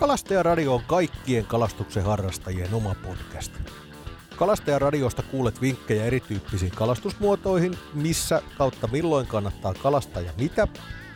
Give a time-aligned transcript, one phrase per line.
[0.00, 3.52] Kalastajaradio on kaikkien kalastuksen harrastajien oma podcast.
[4.36, 10.68] Kalastajaradiosta kuulet vinkkejä erityyppisiin kalastusmuotoihin, missä kautta milloin kannattaa kalastaa ja mitä,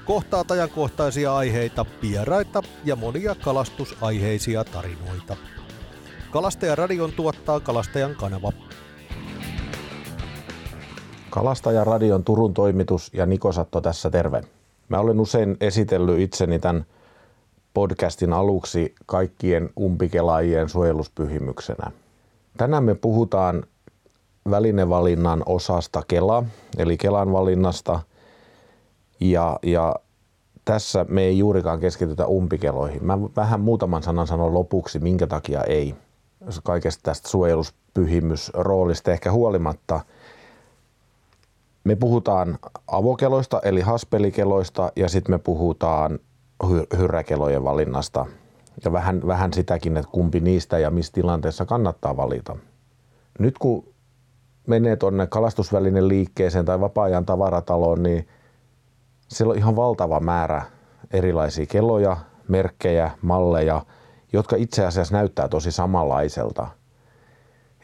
[0.05, 5.37] kohtaat ajankohtaisia aiheita, vieraita ja monia kalastusaiheisia tarinoita.
[6.31, 8.53] Kalastajaradion tuottaa Kalastajan kanava.
[11.31, 14.43] Kalastajaradion Turun toimitus ja Nikosatto tässä terve.
[14.89, 16.87] Mä olen usein esitellyt itseni tämän
[17.75, 21.91] podcastin aluksi kaikkien umpikelaajien suojeluspyhimyksenä.
[22.57, 23.65] Tänään me puhutaan
[24.51, 26.45] välinevalinnan osasta Kela,
[26.79, 28.01] eli Kelan valinnasta.
[29.21, 29.95] Ja, ja
[30.65, 33.05] tässä me ei juurikaan keskitytä umpikeloihin.
[33.05, 35.95] Mä vähän muutaman sanan sanon lopuksi, minkä takia ei.
[36.65, 40.01] Kaikesta tästä suojeluspyhimysroolista ehkä huolimatta.
[41.85, 46.19] Me puhutaan avokeloista eli haspelikeloista ja sitten me puhutaan
[46.99, 48.27] hyräkelojen valinnasta
[48.85, 52.57] ja vähän, vähän sitäkin, että kumpi niistä ja missä tilanteessa kannattaa valita.
[53.39, 53.95] Nyt kun
[54.67, 58.29] menee tuonne kalastusvälinen liikkeeseen tai vapaa-ajan tavarataloon, niin
[59.29, 60.63] siellä on ihan valtava määrä
[61.11, 62.17] erilaisia keloja,
[62.49, 63.87] merkkejä, malleja,
[64.33, 66.67] jotka itse asiassa näyttää tosi samanlaiselta.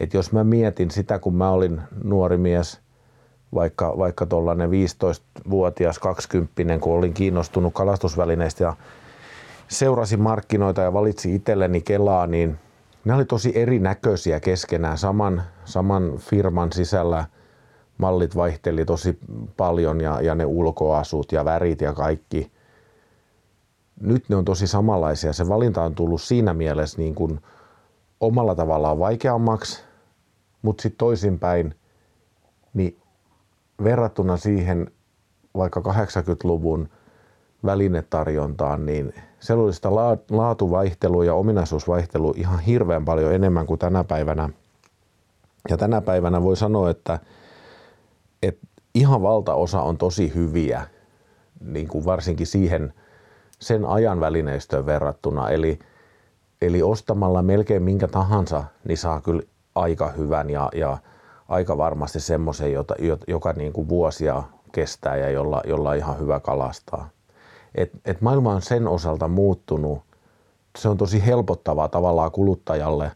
[0.00, 2.80] Et jos mä mietin sitä, kun mä olin nuori mies–
[3.54, 8.76] vaikka, vaikka tuollainen 15-vuotias 20 kun olin kiinnostunut kalastusvälineistä ja
[9.68, 12.58] seurasin markkinoita ja valitsi itselleni Kelaa, niin
[13.04, 14.98] ne oli tosi erinäköisiä keskenään.
[14.98, 17.24] Saman, saman firman sisällä
[17.98, 19.18] mallit vaihteli tosi
[19.56, 22.50] paljon ja, ja ne ulkoasut ja värit ja kaikki.
[24.00, 25.32] Nyt ne on tosi samanlaisia.
[25.32, 27.40] Se valinta on tullut siinä mielessä niin kuin
[28.20, 29.84] omalla tavallaan vaikeammaksi,
[30.62, 31.74] mutta sitten toisinpäin,
[32.74, 32.99] niin
[33.84, 34.90] verrattuna siihen
[35.54, 36.88] vaikka 80-luvun
[37.64, 39.94] välinetarjontaan, niin sellullista
[40.30, 44.48] laatuvaihtelua ja ominaisuusvaihtelua ihan hirveän paljon enemmän kuin tänä päivänä.
[45.68, 47.18] Ja tänä päivänä voi sanoa, että,
[48.42, 50.86] että ihan valtaosa on tosi hyviä,
[51.60, 52.94] niin kuin varsinkin siihen
[53.58, 55.50] sen ajan välineistöön verrattuna.
[55.50, 55.78] Eli,
[56.62, 59.42] eli ostamalla melkein minkä tahansa, niin saa kyllä
[59.74, 60.98] aika hyvän ja, ja
[61.50, 62.94] aika varmasti semmoisen, jota,
[63.28, 67.08] joka niin kuin vuosia kestää ja jolla, jolla on ihan hyvä kalastaa.
[67.74, 70.02] Et, et maailma on sen osalta muuttunut.
[70.78, 73.12] Se on tosi helpottavaa tavallaan kuluttajalle,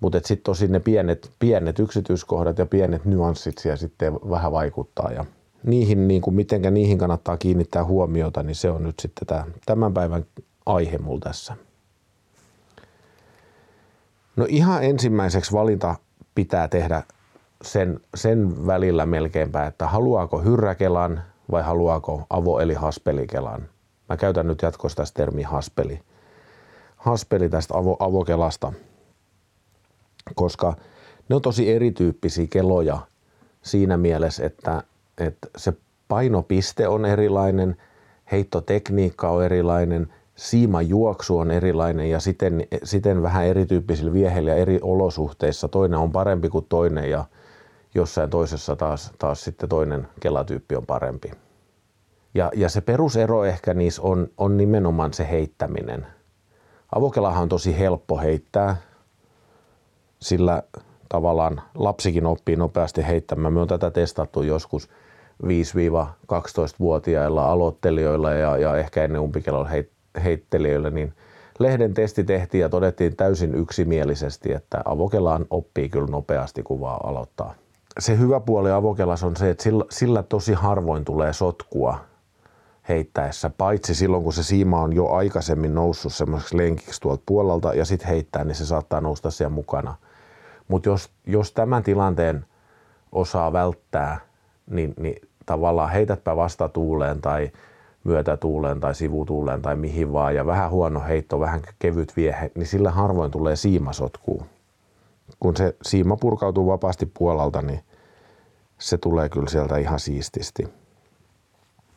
[0.00, 5.12] mutta sitten tosi ne pienet, pienet yksityiskohdat ja pienet nyanssit siellä sitten vähän vaikuttaa.
[5.12, 5.24] Ja
[5.62, 9.94] niihin, niin kuin mitenkä niihin kannattaa kiinnittää huomiota, niin se on nyt sitten tämä, tämän
[9.94, 10.26] päivän
[10.66, 11.56] aihe mulla tässä.
[14.36, 15.94] No ihan ensimmäiseksi valinta
[16.34, 17.02] pitää tehdä
[17.64, 23.68] sen, sen välillä melkeinpä, että haluaako hyrräkelan vai haluaako avo- eli haspelikelan.
[24.08, 26.00] Mä käytän nyt jatkossa tästä termi haspeli.
[26.96, 28.72] Haspeli tästä avo, avokelasta,
[30.34, 30.74] koska
[31.28, 32.98] ne on tosi erityyppisiä keloja
[33.62, 34.82] siinä mielessä, että,
[35.18, 35.72] että se
[36.08, 37.76] painopiste on erilainen,
[38.32, 45.68] heittotekniikka on erilainen, siimajuoksu on erilainen ja siten, siten vähän erityyppisillä vieheillä eri olosuhteissa.
[45.68, 47.24] Toinen on parempi kuin toinen ja
[47.98, 51.30] jossain toisessa taas, taas sitten toinen kelatyyppi on parempi.
[52.34, 56.06] Ja, ja se perusero ehkä niissä on, on nimenomaan se heittäminen.
[56.94, 58.76] Avokelahan on tosi helppo heittää,
[60.22, 60.62] sillä
[61.08, 63.52] tavallaan lapsikin oppii nopeasti heittämään.
[63.52, 64.88] Me on tätä testattu joskus
[65.42, 69.68] 5-12-vuotiailla aloittelijoilla ja, ja ehkä ennen umpikelon
[70.24, 71.14] heittelijöillä, niin
[71.58, 77.54] lehden testi tehtiin ja todettiin täysin yksimielisesti, että avokelaan oppii kyllä nopeasti, kun vaan aloittaa
[77.98, 81.98] se hyvä puoli avokelas on se, että sillä, sillä tosi harvoin tulee sotkua
[82.88, 87.84] heittäessä, paitsi silloin kun se siima on jo aikaisemmin noussut semmoiseksi lenkiksi tuolta puolelta ja
[87.84, 89.94] sitten heittää, niin se saattaa nousta siellä mukana.
[90.68, 92.44] Mutta jos, jos tämän tilanteen
[93.12, 94.20] osaa välttää,
[94.70, 97.50] niin, niin tavallaan heitätpä vastatuuleen tai
[98.04, 102.90] myötätuuleen tai sivutuuleen tai mihin vaan ja vähän huono heitto, vähän kevyt viehe, niin sillä
[102.90, 104.42] harvoin tulee siimasotkuu.
[105.40, 107.80] Kun se siima purkautuu vapaasti puolelta, niin
[108.78, 110.68] se tulee kyllä sieltä ihan siististi.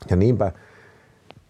[0.10, 0.52] Ja niinpä,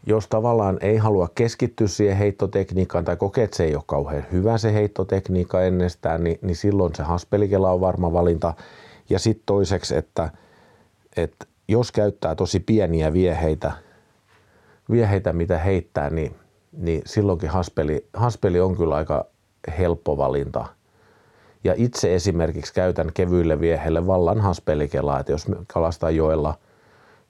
[0.06, 4.58] jos tavallaan ei halua keskittyä siihen heittotekniikkaan tai kokee, että se ei ole kauhean hyvä
[4.58, 8.54] se heittotekniikka ennestään, niin, niin silloin se haspelikela on varma valinta.
[9.10, 10.30] Ja sitten toiseksi, että,
[11.18, 13.72] että jos käyttää tosi pieniä vieheitä,
[14.92, 16.36] vieheitä mitä heittää, niin,
[16.72, 19.26] niin silloinkin haspeli, haspeli on kyllä aika
[19.78, 20.66] helppo valinta–
[21.64, 26.54] ja itse esimerkiksi käytän kevyille vieheille vallan haspelikelaa, että jos kalastaa joella,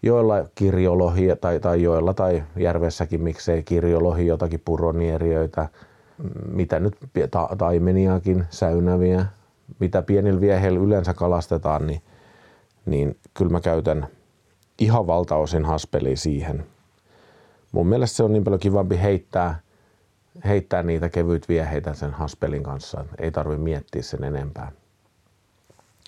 [0.03, 5.69] joella kirjolohia tai, tai joella tai järvessäkin miksei kirjolohi jotakin puronieriöitä,
[6.51, 6.97] mitä nyt
[7.31, 9.25] ta- taimeniakin, säynäviä,
[9.79, 12.01] mitä pienillä vieheillä yleensä kalastetaan, niin,
[12.85, 14.07] niin kyllä mä käytän
[14.79, 16.65] ihan valtaosin haspelia siihen.
[17.71, 19.59] Mun mielestä se on niin paljon kivampi heittää,
[20.45, 23.05] heittää niitä kevyitä vieheitä sen haspelin kanssa.
[23.17, 24.71] Ei tarvi miettiä sen enempää.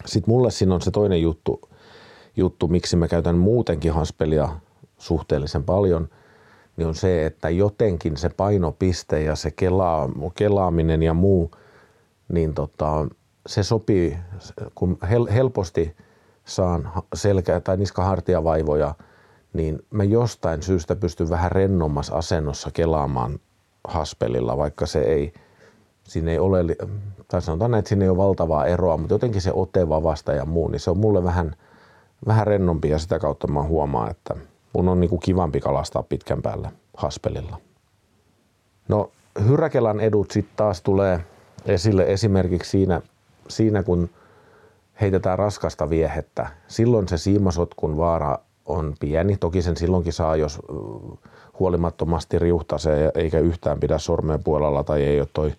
[0.05, 1.69] Sitten mulle siinä on se toinen juttu,
[2.35, 4.49] juttu, miksi mä käytän muutenkin haspelia
[4.97, 6.09] suhteellisen paljon,
[6.77, 11.51] niin on se, että jotenkin se painopiste ja se kelaa, kelaaminen ja muu,
[12.33, 13.07] niin tota,
[13.47, 14.17] se sopii,
[14.75, 15.95] kun hel, helposti
[16.45, 18.95] saan selkä- tai niskahartiavaivoja,
[19.53, 23.39] niin mä jostain syystä pystyn vähän rennommassa asennossa kelaamaan
[23.87, 25.33] haspelilla, vaikka se ei,
[26.03, 26.59] siinä ei ole,
[27.27, 30.45] tai sanotaan näin, että siinä ei ole valtavaa eroa, mutta jotenkin se ote vavasta ja
[30.45, 31.55] muu, niin se on mulle vähän,
[32.27, 34.35] vähän rennompi ja sitä kautta mä huomaan, että
[34.73, 37.57] mun on niinku kivampi kalastaa pitkän päällä haspelilla.
[38.87, 39.11] No
[39.47, 41.19] hyräkelan edut sitten taas tulee
[41.65, 43.01] esille esimerkiksi siinä,
[43.47, 44.09] siinä kun
[45.01, 46.49] heitetään raskasta viehettä.
[46.67, 49.37] Silloin se siimasotkun vaara on pieni.
[49.37, 50.59] Toki sen silloinkin saa, jos
[51.59, 55.53] huolimattomasti riuhtasee eikä yhtään pidä sormeen puolella tai ei ole toi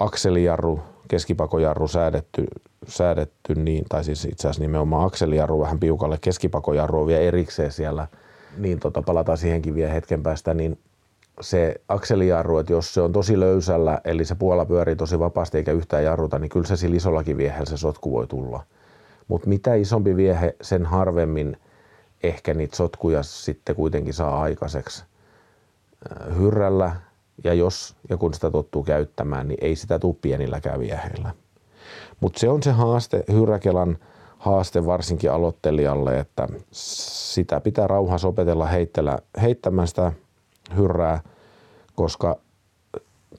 [0.00, 2.46] akselijarru, keskipakojarru säädetty,
[2.86, 8.06] säädetty niin, tai siis itse asiassa nimenomaan akselijarru vähän piukalle, keskipakojarru on vielä erikseen siellä,
[8.56, 10.78] niin tota, palataan siihenkin vielä hetken päästä, niin
[11.40, 15.72] se akselijarru, että jos se on tosi löysällä, eli se puola pyörii tosi vapaasti eikä
[15.72, 18.62] yhtään jarruta, niin kyllä se sillä isollakin viehellä se sotku voi tulla.
[19.28, 21.56] Mutta mitä isompi viehe, sen harvemmin
[22.22, 25.04] ehkä niitä sotkuja sitten kuitenkin saa aikaiseksi
[26.38, 26.96] hyrrällä.
[27.44, 31.30] Ja jos ja kun sitä tottuu käyttämään, niin ei sitä tule pienilläkään vieheillä.
[32.20, 33.98] Mutta se on se haaste, hyrräkelan
[34.38, 40.12] haaste varsinkin aloittelijalle, että sitä pitää rauhassa opetella heittellä, heittämään sitä
[40.76, 41.20] hyrrää,
[41.94, 42.36] koska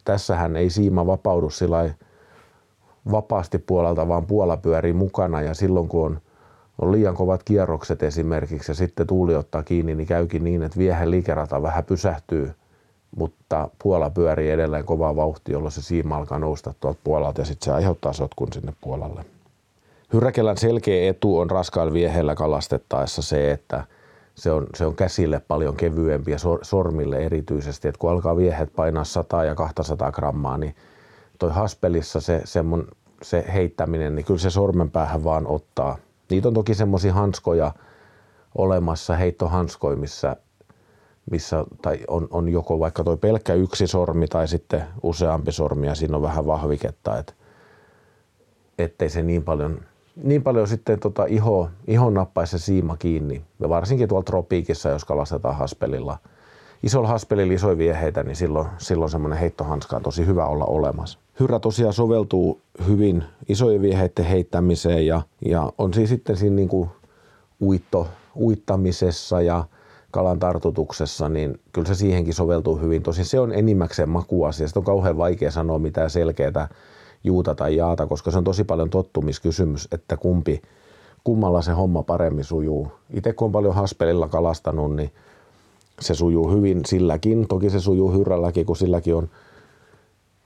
[0.06, 1.94] tässähän ei siima vapaudu sillä
[3.12, 6.22] vapaasti puolelta, vaan puola pyörii mukana ja silloin kun on,
[6.82, 11.12] on liian kovat kierrokset esimerkiksi ja sitten tuuli ottaa kiinni, niin käykin niin, että viehen
[11.12, 12.52] liikerata vähän pysähtyy,
[13.16, 17.66] mutta puola pyörii edelleen kovaa vauhtia, jolloin se siima alkaa nousta tuolta puolalta ja sitten
[17.66, 19.26] se aiheuttaa sotkun sinne puolalle.
[20.14, 23.84] Hyräkelän selkeä etu on raskaalla viehellä kalastettaessa se, että–
[24.40, 27.88] se on, se on käsille paljon kevyempi ja sormille erityisesti.
[27.88, 30.76] Et kun alkaa viehet painaa 100 ja 200 grammaa, niin
[31.40, 32.88] toi haspelissa se, semmon,
[33.22, 35.98] se heittäminen, niin kyllä se sormenpäähän vaan ottaa.
[36.30, 37.72] Niitä on toki semmoisia hanskoja
[38.56, 40.36] olemassa, heittohanskoja, missä,
[41.32, 45.96] missä tai on, on joko vaikka toi pelkkä yksi sormi tai sitten useampi sormi ja
[45.96, 47.34] siinä on vähän vahviketta, että
[48.78, 49.80] ettei se niin paljon
[50.24, 53.42] niin paljon sitten tota iho, ihon nappaisi se siima kiinni.
[53.60, 56.18] Ja varsinkin tuolla tropiikissa, jos kalastetaan haspelilla.
[56.84, 61.20] Isolla haspelilla isoja vieheitä, niin silloin, silloin semmoinen heittohanska on tosi hyvä olla olemassa.
[61.40, 66.90] Hyrä tosiaan soveltuu hyvin isojen vieheiden heittämiseen ja, ja on siis sitten siinä niin kuin
[67.62, 68.08] uitto,
[68.40, 69.66] uittamisessa ja
[70.12, 73.04] kalan tartutuksessa, niin kyllä se siihenkin soveltuu hyvin.
[73.04, 74.68] Tosin se on enimmäkseen makuasia.
[74.68, 76.70] Sitten on kauhean vaikea sanoa mitään selkeää
[77.24, 80.62] juuta tai jaata, koska se on tosi paljon tottumiskysymys, että kumpi,
[81.24, 82.92] kummalla se homma paremmin sujuu.
[83.14, 85.12] Itse kun on paljon haspelilla kalastanut, niin
[86.02, 87.48] se sujuu hyvin silläkin.
[87.48, 89.30] Toki se sujuu hyrrälläkin, kun silläkin on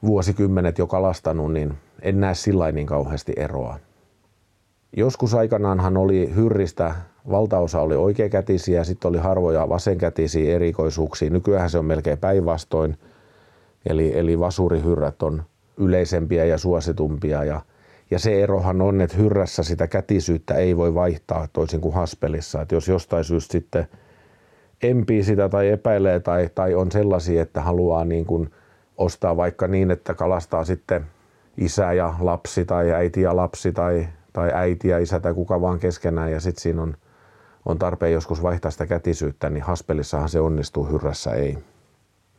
[0.06, 3.80] vuosikymmenet jo kalastanut, niin en näe sillä niin kauheasti eroa.
[4.98, 6.96] Joskus aikanaanhan oli hyrristä,
[7.30, 11.30] valtaosa oli oikeakätisiä sitten oli harvoja vasenkätisiä erikoisuuksia.
[11.30, 12.98] Nykyään se on melkein päinvastoin.
[13.86, 15.44] Eli, eli vasurihyrrät on
[15.78, 17.44] yleisempiä ja suositumpia.
[17.44, 17.62] Ja,
[18.12, 22.62] ja se erohan on, että hyrrässä sitä kätisyyttä ei voi vaihtaa toisin kuin haspelissa.
[22.62, 23.88] Että jos jostain syystä sitten
[24.84, 28.50] empii sitä tai epäilee tai, tai on sellaisia, että haluaa niin kuin
[28.98, 31.06] ostaa vaikka niin, että kalastaa sitten
[31.58, 35.80] isä ja lapsi tai äiti ja lapsi tai, tai äiti ja isä tai kuka vaan
[35.80, 36.98] keskenään ja sitten siinä on,
[37.66, 41.58] on tarpeen joskus vaihtaa sitä kätisyyttä, niin haspelissahan se onnistuu, hyrrässä ei.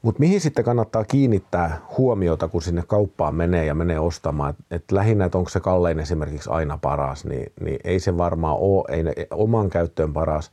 [0.02, 4.50] Mutta mihin sitten kannattaa kiinnittää huomiota, kun sinne kauppaan menee ja menee ostamaan?
[4.50, 8.56] Et, et lähinnä, että onko se kallein esimerkiksi aina paras, niin, niin ei se varmaan
[8.60, 10.52] ole, ei ne, oman käyttöön paras.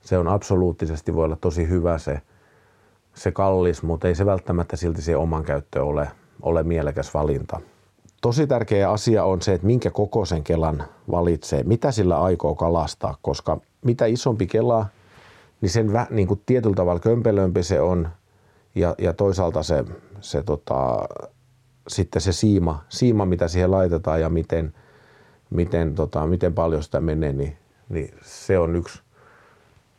[0.00, 2.20] Se on absoluuttisesti, voi olla tosi hyvä se,
[3.14, 6.08] se kallis, mutta ei se välttämättä silti se oman käyttöön ole,
[6.42, 7.60] ole mielekäs valinta.
[8.22, 13.60] Tosi tärkeä asia on se, että minkä kokoisen kelan valitsee, mitä sillä aikoo kalastaa, koska
[13.84, 14.86] mitä isompi kela,
[15.60, 18.08] niin sen vä, niin kuin tietyllä tavalla kömpelömpi se on–
[18.74, 19.84] ja, ja toisaalta se,
[20.20, 21.08] se tota,
[21.88, 24.74] sitten se siima, siima, mitä siihen laitetaan ja miten,
[25.50, 27.56] miten, tota, miten paljon sitä menee, niin,
[27.88, 29.02] niin se on yksi,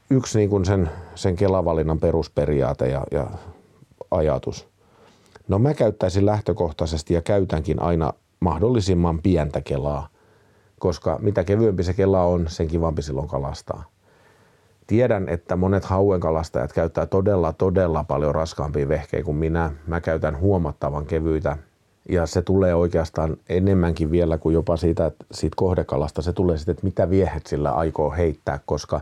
[0.09, 3.27] yksi niin kuin sen, sen kelavalinnan perusperiaate ja, ja
[4.11, 4.67] ajatus.
[5.47, 10.07] No mä käyttäisin lähtökohtaisesti ja käytänkin aina mahdollisimman pientä kelaa,
[10.79, 13.83] koska mitä kevyempi se kela on, sen kivampi silloin kalastaa.
[14.87, 19.71] Tiedän, että monet hauenkalastajat käyttää todella, todella paljon raskaampia vehkeitä kuin minä.
[19.87, 21.57] Mä käytän huomattavan kevyitä
[22.09, 26.21] ja se tulee oikeastaan enemmänkin vielä kuin jopa siitä, että siitä kohdekalasta.
[26.21, 29.01] Se tulee sitten, että mitä viehet sillä aikoo heittää, koska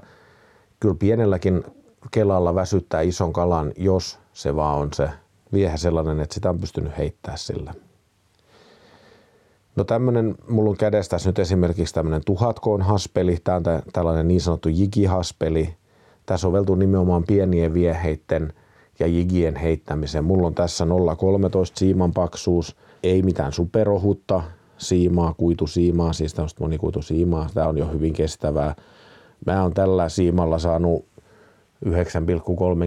[0.82, 1.64] kyllä pienelläkin
[2.12, 5.10] kelalla väsyttää ison kalan, jos se vaan on se
[5.54, 7.74] viehe sellainen, että sitä on pystynyt heittää sillä.
[9.76, 14.70] No tämmöinen, mulla on kädestä nyt esimerkiksi tämmöinen tuhatkoon haspeli, tämä on tällainen niin sanottu
[14.70, 15.76] jigihaspeli.
[16.26, 18.54] Tämä soveltuu nimenomaan pienien vieheitten
[19.00, 20.24] ja jigien heittämiseen.
[20.24, 20.90] Mulla on tässä 0,13
[21.76, 24.44] siiman paksuus, ei mitään superohutta
[24.78, 27.50] siimaa, kuitusiimaa, siis tämmöistä monikuitusiimaa.
[27.54, 28.76] Tämä on jo hyvin kestävää.
[29.46, 31.06] Mä oon tällä siimalla saanut
[31.86, 31.92] 9,3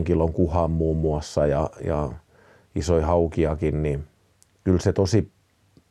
[0.04, 2.10] kilon kuhan muun muassa ja, ja
[2.74, 4.04] isoja haukiakin, niin
[4.64, 5.30] kyllä se tosi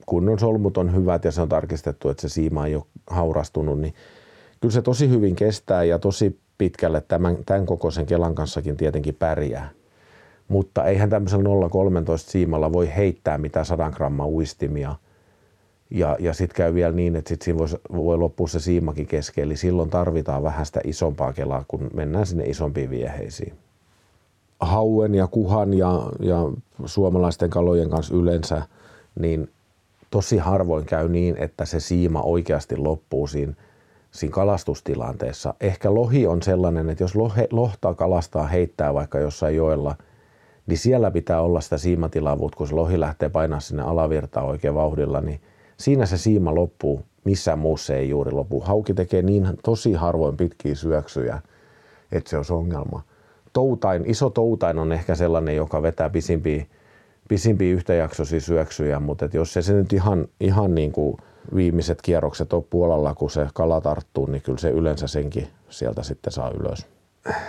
[0.06, 3.94] kunnon solmut on hyvät ja se on tarkistettu, että se siima ei ole haurastunut, niin
[4.62, 9.70] kyllä se tosi hyvin kestää ja tosi pitkälle tämän, tämän kokoisen kelan kanssakin tietenkin pärjää.
[10.48, 11.50] Mutta eihän tämmöisellä 0,13
[12.18, 14.96] siimalla voi heittää mitään 100 grammaa uistimia.
[15.94, 19.44] Ja, ja sitten käy vielä niin, että sit siinä voi, voi loppua se siimakin kesken.
[19.44, 23.54] Eli silloin tarvitaan vähän sitä isompaa kelaa, kun mennään sinne isompiin vieheisiin.
[24.60, 26.38] Hauen ja kuhan ja, ja
[26.86, 28.62] suomalaisten kalojen kanssa yleensä,
[29.20, 29.50] niin
[30.12, 33.54] tosi harvoin käy niin, että se siima oikeasti loppuu siinä,
[34.12, 35.54] siinä kalastustilanteessa.
[35.62, 39.96] Ehkä lohi on sellainen, että jos lohe, lohtaa kalastaa heittää vaikka jossain joella,
[40.68, 45.22] niin siellä pitää olla sitä siimatilavuutta, kun se lohi lähtee painaa sinne alavirtaan oikein vauhdilla,
[45.22, 45.42] niin
[45.84, 47.02] siinä se siima loppuu.
[47.24, 48.60] Missään muussa ei juuri lopu.
[48.60, 51.42] Hauki tekee niin tosi harvoin pitkiä syöksyjä,
[52.12, 53.04] että se olisi ongelma.
[53.54, 56.66] Toutain, iso toutain on ehkä sellainen, joka vetää pisimpiä
[57.28, 61.18] pisimpiä yhtäjaksoisia syöksyjä, mutta jos se, se nyt ihan, ihan niin kuin
[61.56, 66.34] viimeiset kierrokset on puolella, kun se kala tarttuu, niin kyllä se yleensä senkin sieltä sitten
[66.34, 66.88] saa ylös.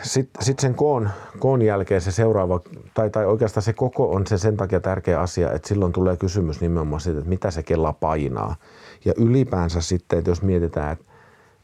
[0.02, 2.61] Sitten sit sen koon, koon jälkeen se seuraava,
[2.95, 6.61] tai, tai oikeastaan se koko on se sen takia tärkeä asia, että silloin tulee kysymys
[6.61, 8.57] nimenomaan siitä, että mitä se kela painaa.
[9.04, 11.04] Ja ylipäänsä sitten, että jos mietitään, että,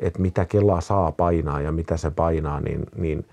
[0.00, 3.26] että mitä kela saa painaa ja mitä se painaa, niin, niin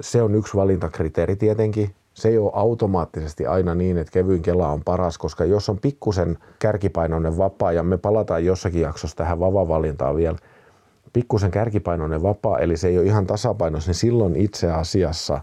[0.00, 4.82] se on yksi valintakriteeri tietenkin se ei ole automaattisesti aina niin, että kevyin kela on
[4.84, 10.36] paras, koska jos on pikkusen kärkipainoinen vapaa, ja me palataan jossakin jaksossa tähän vavavalintaan vielä,
[11.12, 15.40] pikkusen kärkipainoinen vapaa, eli se ei ole ihan tasapainossa, niin silloin itse asiassa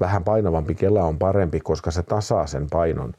[0.00, 3.12] vähän painavampi kela on parempi, koska se tasaa sen painon.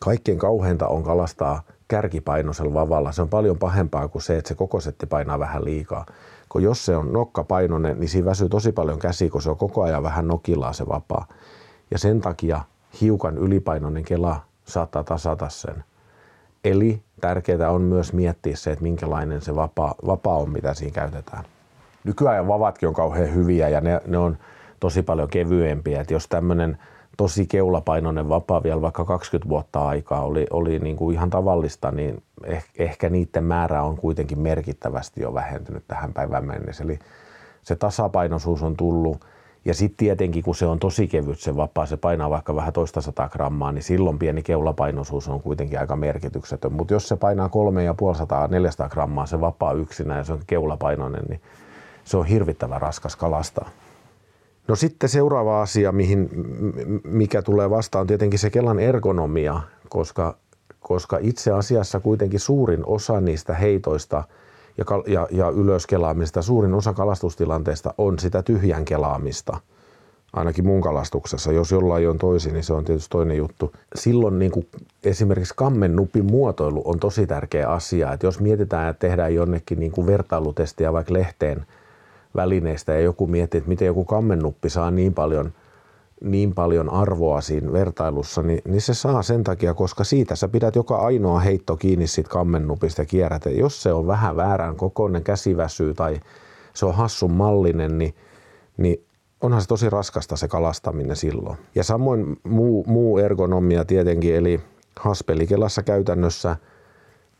[0.00, 3.12] Kaikkein kauheinta on kalastaa kärkipainoisella vavalla.
[3.12, 6.06] Se on paljon pahempaa kuin se, että se koko setti painaa vähän liikaa
[6.50, 9.82] kun jos se on nokkapainoinen, niin siinä väsyy tosi paljon käsi, kun se on koko
[9.82, 11.26] ajan vähän nokilaa se vapaa.
[11.90, 12.60] Ja sen takia
[13.00, 15.84] hiukan ylipainoinen kela saattaa tasata sen.
[16.64, 21.44] Eli tärkeää on myös miettiä se, että minkälainen se vapaa, vapaa on, mitä siinä käytetään.
[22.04, 24.38] Nykyajan vavatkin on kauhean hyviä ja ne, ne on
[24.80, 26.00] tosi paljon kevyempiä.
[26.00, 26.78] Et jos tämmöinen
[27.16, 32.22] tosi keulapainoinen vapaa vielä vaikka 20 vuotta aikaa oli, oli niin kuin ihan tavallista, niin
[32.44, 36.84] eh, ehkä niiden määrä on kuitenkin merkittävästi jo vähentynyt tähän päivään mennessä.
[36.84, 36.98] Eli
[37.62, 39.20] se tasapainoisuus on tullut
[39.64, 43.00] ja sitten tietenkin, kun se on tosi kevyt se vapaa, se painaa vaikka vähän toista
[43.00, 46.72] sata grammaa, niin silloin pieni keulapainoisuus on kuitenkin aika merkityksetön.
[46.72, 47.50] Mutta jos se painaa
[48.86, 51.40] 350-400 grammaa se vapaa yksinä ja se on keulapainoinen, niin
[52.04, 53.68] se on hirvittävän raskas kalastaa.
[54.68, 56.28] No sitten seuraava asia, mihin,
[57.04, 60.36] mikä tulee vastaan, on tietenkin se Kelan ergonomia, koska,
[60.80, 64.24] koska itse asiassa kuitenkin suurin osa niistä heitoista
[64.80, 69.60] ja, ja, ja ylöskelaamista, suurin osa kalastustilanteesta on sitä tyhjän kelaamista.
[70.32, 71.52] Ainakin mun kalastuksessa.
[71.52, 73.72] Jos jollain on toisin, niin se on tietysti toinen juttu.
[73.94, 74.66] Silloin niin kuin
[75.04, 78.12] esimerkiksi kammennupin muotoilu on tosi tärkeä asia.
[78.12, 81.66] Että jos mietitään, että tehdään jonnekin niin kuin vertailutestiä vaikka lehteen–
[82.36, 85.52] välineistä ja joku miettii, että miten joku kammennuppi saa niin paljon,
[86.20, 90.76] niin paljon arvoa siinä vertailussa, niin, niin se saa sen takia, koska siitä sä pidät
[90.76, 93.44] joka ainoa heitto kiinni siitä kammennupista ja kierrät.
[93.44, 96.20] Ja jos se on vähän väärän kokoinen, käsiväsyy tai
[96.74, 98.14] se on hassun mallinen, niin,
[98.76, 99.04] niin
[99.40, 101.56] onhan se tosi raskasta se kalastaminen silloin.
[101.74, 104.60] Ja samoin muu, muu ergonomia tietenkin, eli
[104.96, 106.56] haspelikelassa käytännössä,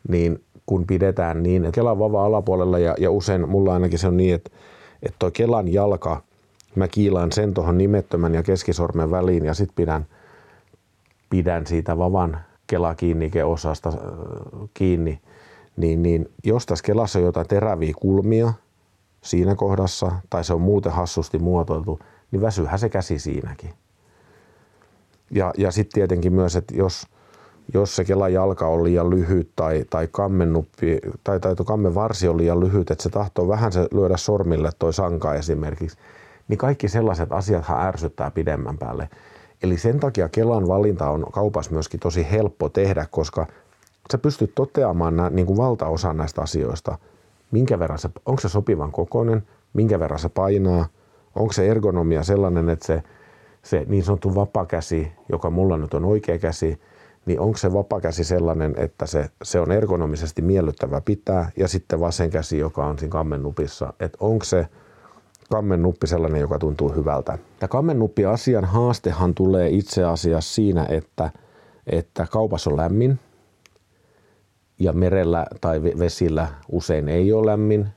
[0.08, 4.16] niin kun pidetään niin, että Kelan vava alapuolella ja, ja usein mulla ainakin se on
[4.16, 4.50] niin, että
[5.02, 6.22] että toi Kelan jalka,
[6.74, 10.06] mä kiilaan sen tuohon nimettömän ja keskisormen väliin ja sitten pidän,
[11.30, 12.94] pidän siitä vavan Kela
[13.44, 13.94] osasta äh,
[14.74, 15.20] kiinni,
[15.76, 18.52] niin, niin jos tässä Kelassa on jotain teräviä kulmia
[19.22, 21.98] siinä kohdassa tai se on muuten hassusti muotoiltu,
[22.30, 23.70] niin väsyhän se käsi siinäkin.
[25.30, 27.06] Ja, ja sitten tietenkin myös, että jos,
[27.74, 32.36] jos se kelan jalka on liian lyhyt tai, tai kammennuppi tai, tai kammen varsi on
[32.36, 35.98] liian lyhyt, että se tahtoo vähän se lyödä sormille toi sanka esimerkiksi,
[36.50, 39.08] niin kaikki sellaiset asiathan ärsyttää pidemmän päälle.
[39.62, 43.46] Eli sen takia Kelan valinta on kaupassa myöskin tosi helppo tehdä, koska
[44.12, 46.98] sä pystyt toteamaan nää, niin kuin valtaosa näistä asioista.
[47.50, 49.42] Minkä verran se, onko se sopivan kokoinen,
[49.72, 50.86] minkä verran se painaa,
[51.34, 53.02] onko se ergonomia sellainen, että se,
[53.62, 56.80] se niin sanottu vapakäsi, joka mulla nyt on oikea käsi,
[57.26, 62.30] niin onko se vapakäsi sellainen, että se, se on ergonomisesti miellyttävä pitää, ja sitten vasen
[62.30, 64.66] käsi, joka on siinä kammennupissa, että onko se
[65.50, 67.38] kammennuppi sellainen, joka tuntuu hyvältä.
[67.58, 71.30] Tämä kammennuppi asian haastehan tulee itse asiassa siinä, että,
[71.86, 73.18] että kaupassa on lämmin
[74.78, 77.88] ja merellä tai vesillä usein ei ole lämmin,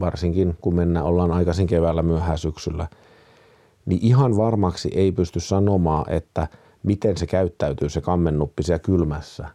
[0.00, 2.88] varsinkin kun mennään, ollaan aikaisin keväällä myöhään syksyllä,
[3.86, 6.48] niin ihan varmaksi ei pysty sanomaan, että
[6.82, 9.48] miten se käyttäytyy se kammennuppi siellä kylmässä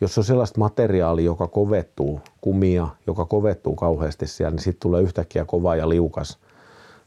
[0.00, 5.44] jos on sellaista materiaalia, joka kovettuu, kumia, joka kovettuu kauheasti siellä, niin sitten tulee yhtäkkiä
[5.44, 6.38] kova ja liukas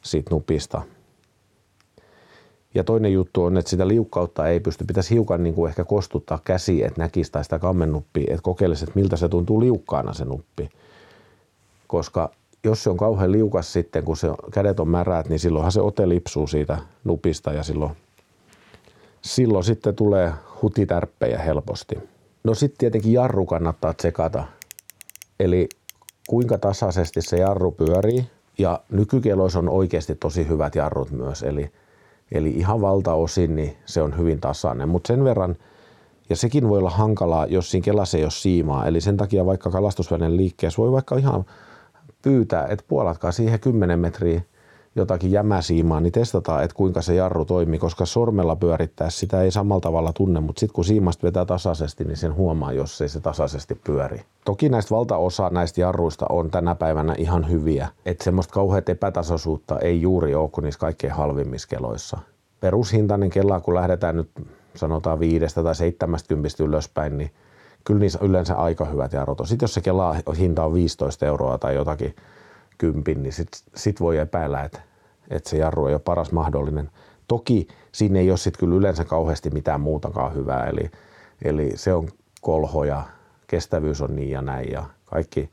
[0.03, 0.81] siitä nupista.
[2.75, 6.39] Ja toinen juttu on, että sitä liukkautta ei pysty, pitäisi hiukan niin kuin ehkä kostuttaa
[6.43, 10.69] käsi, että näkisi tai sitä kammennuppia, että kokeilisi, että miltä se tuntuu liukkaana se nuppi.
[11.87, 12.31] Koska
[12.63, 16.09] jos se on kauhean liukas sitten, kun se kädet on märät, niin silloinhan se ote
[16.09, 17.91] lipsuu siitä nupista ja silloin,
[19.21, 22.12] silloin sitten tulee hutitärppejä helposti.
[22.43, 24.43] No sitten tietenkin jarru kannattaa tsekata.
[25.39, 25.69] Eli
[26.29, 28.27] kuinka tasaisesti se jarru pyörii.
[28.57, 31.43] Ja nykykeloissa on oikeasti tosi hyvät jarrut myös.
[31.43, 31.71] Eli,
[32.31, 34.89] eli ihan valtaosin niin se on hyvin tasainen.
[34.89, 35.55] Mutta sen verran,
[36.29, 38.87] ja sekin voi olla hankalaa, jos siinä kelassa ei ole siimaa.
[38.87, 41.45] Eli sen takia vaikka kalastusveden liikkeessä voi vaikka ihan
[42.21, 44.41] pyytää, että puolatkaa siihen 10 metriä
[44.95, 49.81] jotakin jämäsiimaa, niin testataan, että kuinka se jarru toimii, koska sormella pyörittää sitä ei samalla
[49.81, 53.75] tavalla tunne, mutta sitten kun siimasta vetää tasaisesti, niin sen huomaa, jos ei se tasaisesti
[53.75, 54.21] pyöri.
[54.45, 60.01] Toki näistä valtaosa näistä jarruista on tänä päivänä ihan hyviä, että semmoista kauheat epätasaisuutta ei
[60.01, 62.17] juuri ole kuin niissä kaikkein halvimmissa keloissa.
[62.59, 64.29] Perushintainen kela, kun lähdetään nyt
[64.75, 67.31] sanotaan viidestä tai seitsemästä ylöspäin, niin
[67.83, 69.47] kyllä niissä yleensä aika hyvät jarrut on.
[69.47, 72.15] Sitten jos se kela hinta on 15 euroa tai jotakin
[72.83, 74.81] kympin, niin sitten sit voi epäillä, että,
[75.29, 76.89] että se jarru ei ole paras mahdollinen.
[77.27, 80.91] Toki siinä ei ole sitten kyllä yleensä kauheasti mitään muutakaan hyvää, eli,
[81.41, 82.09] eli se on
[82.41, 83.03] kolho ja
[83.47, 85.49] kestävyys on niin ja näin ja kaikki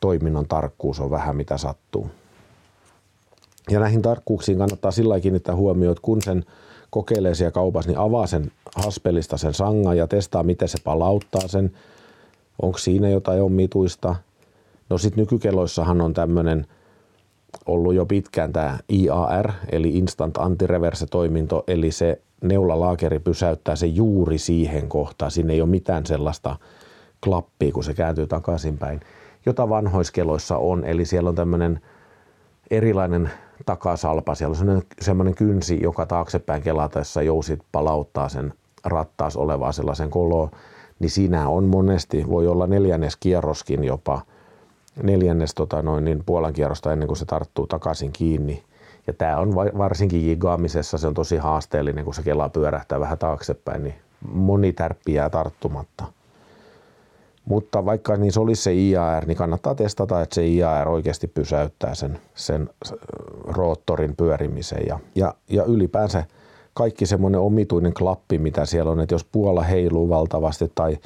[0.00, 2.10] toiminnon tarkkuus on vähän mitä sattuu.
[3.70, 6.44] Ja näihin tarkkuuksiin kannattaa sillä kiinnittää huomioon, että kun sen
[6.90, 11.72] kokeilee siellä kaupassa, niin avaa sen haspelista sen sangan ja testaa, miten se palauttaa sen.
[12.62, 14.14] Onko siinä jotain omituista–
[14.90, 16.66] No sitten nykykeloissahan on tämmöinen
[17.66, 24.88] ollut jo pitkään tämä IAR, eli Instant Antireverse-toiminto, eli se neulalaakeri pysäyttää se juuri siihen
[24.88, 25.30] kohtaan.
[25.30, 26.56] Siinä ei ole mitään sellaista
[27.24, 29.00] klappia, kun se kääntyy takaisinpäin,
[29.46, 30.84] jota vanhoiskeloissa on.
[30.84, 31.80] Eli siellä on tämmöinen
[32.70, 33.30] erilainen
[33.66, 38.52] takasalpa, siellä on semmoinen, semmoinen kynsi, joka taaksepäin kelatessa jousit palauttaa sen
[38.84, 40.50] rattaas olevaa sellaisen koloa,
[40.98, 44.22] niin siinä on monesti, voi olla neljännes kierroskin jopa–
[45.02, 48.62] neljännes tota noin, niin puolan kierrosta ennen kuin se tarttuu takaisin kiinni.
[49.06, 53.84] Ja tämä on varsinkin jigaamisessa, se on tosi haasteellinen, kun se kela pyörähtää vähän taaksepäin,
[53.84, 53.94] niin
[54.32, 56.04] moni tärppi jää tarttumatta.
[57.44, 62.20] Mutta vaikka niin olisi se IAR, niin kannattaa testata, että se IAR oikeasti pysäyttää sen,
[62.34, 62.70] sen
[63.44, 64.86] roottorin pyörimisen.
[64.86, 66.24] Ja, ja, ja ylipäänsä
[66.74, 70.98] kaikki semmoinen omituinen klappi, mitä siellä on, että jos puola heiluu valtavasti tai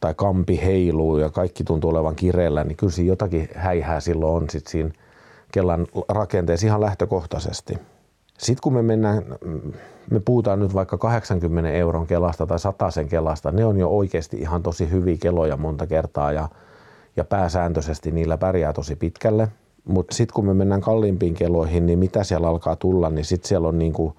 [0.00, 4.50] tai kampi heiluu ja kaikki tuntuu olevan kireellä, niin kyllä siinä jotakin häihää silloin on
[4.50, 4.90] sit siinä
[5.52, 7.78] kellan rakenteessa ihan lähtökohtaisesti.
[8.38, 9.22] Sitten kun me mennään,
[10.10, 14.62] me puhutaan nyt vaikka 80 euron kelasta tai sen kelasta, ne on jo oikeasti ihan
[14.62, 16.48] tosi hyviä keloja monta kertaa ja,
[17.16, 19.48] ja pääsääntöisesti niillä pärjää tosi pitkälle.
[19.84, 23.68] Mutta sitten kun me mennään kalliimpiin keloihin, niin mitä siellä alkaa tulla, niin sitten siellä
[23.68, 24.14] on niinku–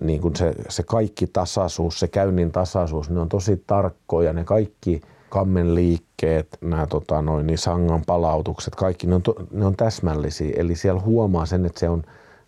[0.00, 5.00] niin kuin se, se kaikki tasaisuus, se käynnin tasaisuus, ne on tosi tarkkoja, ne kaikki
[5.28, 10.54] kammen liikkeet, nämä tota, noin, niin sangan palautukset, kaikki ne on, to, ne on täsmällisiä.
[10.56, 12.02] Eli siellä huomaa sen, että se on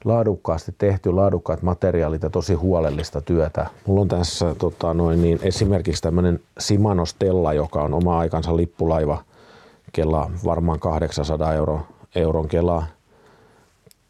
[0.04, 3.66] laadukkaasti tehty, laadukkaat materiaalit ja tosi huolellista työtä.
[3.86, 9.22] Mulla on tässä tota, noin, niin esimerkiksi tämmöinen Shimano Stella, joka on oma aikansa lippulaiva,
[9.92, 11.80] kela varmaan 800 euro,
[12.14, 12.84] euron kela,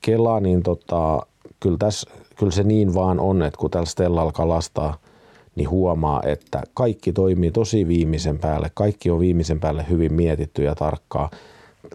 [0.00, 1.26] kela niin tota,
[1.60, 4.96] kyllä tässä kyllä se niin vaan on, että kun tällä Stellalla kalastaa,
[5.56, 8.70] niin huomaa, että kaikki toimii tosi viimeisen päälle.
[8.74, 11.30] Kaikki on viimeisen päälle hyvin mietitty ja tarkkaa.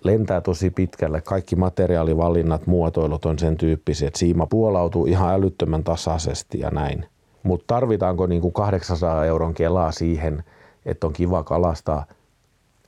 [0.04, 1.22] Lentää tosi pitkälle.
[1.22, 7.06] Kaikki materiaalivalinnat, muotoilut on sen tyyppisiä, että siima puolautuu ihan älyttömän tasaisesti ja näin.
[7.44, 10.44] Mutta tarvitaanko niin kuin 800 euron kelaa siihen,
[10.86, 12.06] että on kiva kalastaa?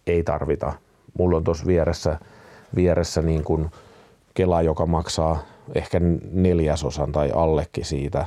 [0.08, 0.74] Ei tarvita.
[1.18, 2.20] Mulla on tuossa vieressä,
[2.76, 3.70] vieressä niin kuin
[4.38, 5.40] kela, joka maksaa
[5.76, 6.00] ehkä
[6.32, 8.26] neljäsosan tai allekin siitä,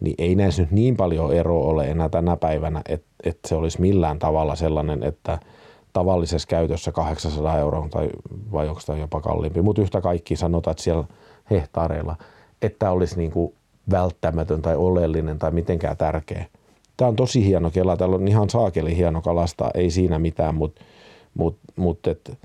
[0.00, 3.80] niin ei näissä nyt niin paljon eroa ole enää tänä päivänä, että, että se olisi
[3.80, 5.38] millään tavalla sellainen, että
[5.92, 8.08] tavallisessa käytössä 800 euroa tai
[8.52, 11.04] vai onko tämä jopa kalliimpi, mutta yhtä kaikki sanotaan, että siellä
[11.50, 12.16] hehtaareilla,
[12.62, 13.54] että olisi niin kuin
[13.90, 16.46] välttämätön tai oleellinen tai mitenkään tärkeä.
[16.96, 20.82] Tämä on tosi hieno kela, täällä on ihan saakeli hieno kalastaa, ei siinä mitään, mutta
[21.34, 22.38] mut, mut et,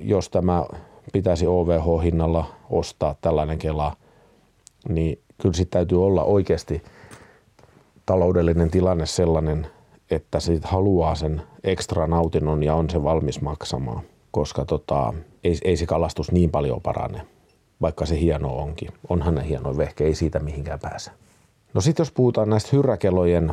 [0.00, 0.64] jos tämä
[1.12, 3.96] pitäisi OVH-hinnalla ostaa tällainen kela,
[4.88, 6.82] niin kyllä sitten täytyy olla oikeasti
[8.06, 9.66] taloudellinen tilanne sellainen,
[10.10, 15.76] että siitä haluaa sen ekstra nautinnon ja on se valmis maksamaan, koska tota, ei, ei
[15.76, 17.26] se kalastus niin paljon parane,
[17.80, 18.88] vaikka se hieno onkin.
[19.08, 21.10] Onhan ne hieno vehke, ei siitä mihinkään pääse.
[21.74, 23.52] No sitten jos puhutaan näistä hyrräkelojen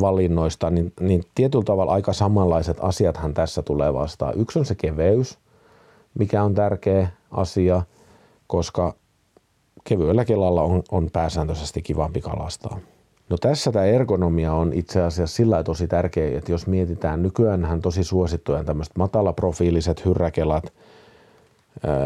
[0.00, 4.40] valinnoista, niin, niin tietyllä tavalla aika samanlaiset asiathan tässä tulee vastaan.
[4.40, 5.38] Yksi on se keveys,
[6.18, 7.82] mikä on tärkeä asia,
[8.46, 8.94] koska
[9.84, 12.78] kevyellä kelalla on, on pääsääntöisesti kivampi kalastaa.
[13.30, 18.04] No tässä tämä ergonomia on itse asiassa sillä tosi tärkeä, että jos mietitään, nykyäänhän tosi
[18.04, 20.72] suosittuja tämmöiset matalaprofiiliset hyrräkelat,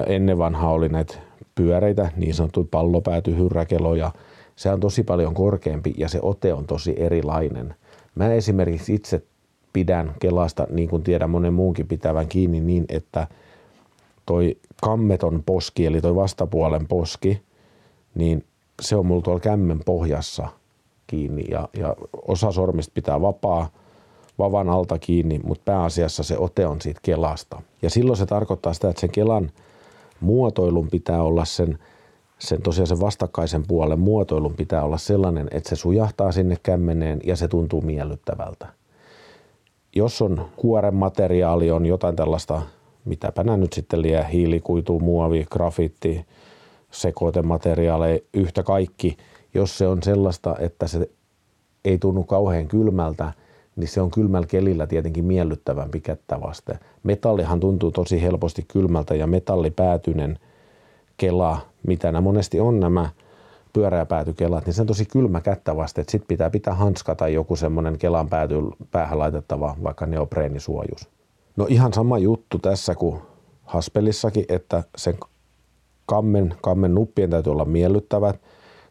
[0.06, 1.14] ennen vanha oli näitä
[1.54, 4.10] pyöreitä, niin sanottuja pallopäätyhyrräkeloja,
[4.56, 7.74] se on tosi paljon korkeampi ja se ote on tosi erilainen.
[8.14, 9.22] Mä esimerkiksi itse
[9.72, 13.26] pidän kelasta, niin kuin tiedän monen muunkin pitävän kiinni niin, että
[14.26, 17.42] toi kammeton poski, eli toi vastapuolen poski,
[18.14, 18.44] niin
[18.82, 20.48] se on mulla tuolla kämmen pohjassa
[21.06, 21.96] kiinni ja, ja
[22.28, 23.68] osa sormista pitää vapaa,
[24.38, 27.62] vavan alta kiinni, mutta pääasiassa se ote on siitä kelasta.
[27.82, 29.50] Ja silloin se tarkoittaa sitä, että sen kelan
[30.20, 31.78] muotoilun pitää olla sen,
[32.38, 37.36] sen tosiaan sen vastakkaisen puolen muotoilun pitää olla sellainen, että se sujahtaa sinne kämmeneen ja
[37.36, 38.66] se tuntuu miellyttävältä.
[39.94, 42.62] Jos on kuoren materiaali, on jotain tällaista,
[43.06, 46.26] mitäpä nämä nyt sitten liian hiilikuitu, muovi, grafitti,
[46.90, 49.16] sekoitemateriaaleja, yhtä kaikki,
[49.54, 51.10] jos se on sellaista, että se
[51.84, 53.32] ei tunnu kauhean kylmältä,
[53.76, 56.78] niin se on kylmällä kelillä tietenkin miellyttävämpi kättä vasten.
[57.02, 60.38] Metallihan tuntuu tosi helposti kylmältä ja metallipäätyinen
[61.16, 63.10] kela, mitä nämä monesti on nämä
[63.72, 67.56] pyöräjäpäätykelat, niin se on tosi kylmä kättä vasten, että sitten pitää pitää hanska tai joku
[67.56, 68.54] semmoinen kelan pääty,
[68.90, 71.15] päähän laitettava vaikka neopreenisuojus.
[71.56, 73.20] No ihan sama juttu tässä kuin
[73.64, 75.14] Haspelissakin, että sen
[76.06, 78.40] kammen, kammen nuppien täytyy olla miellyttävät.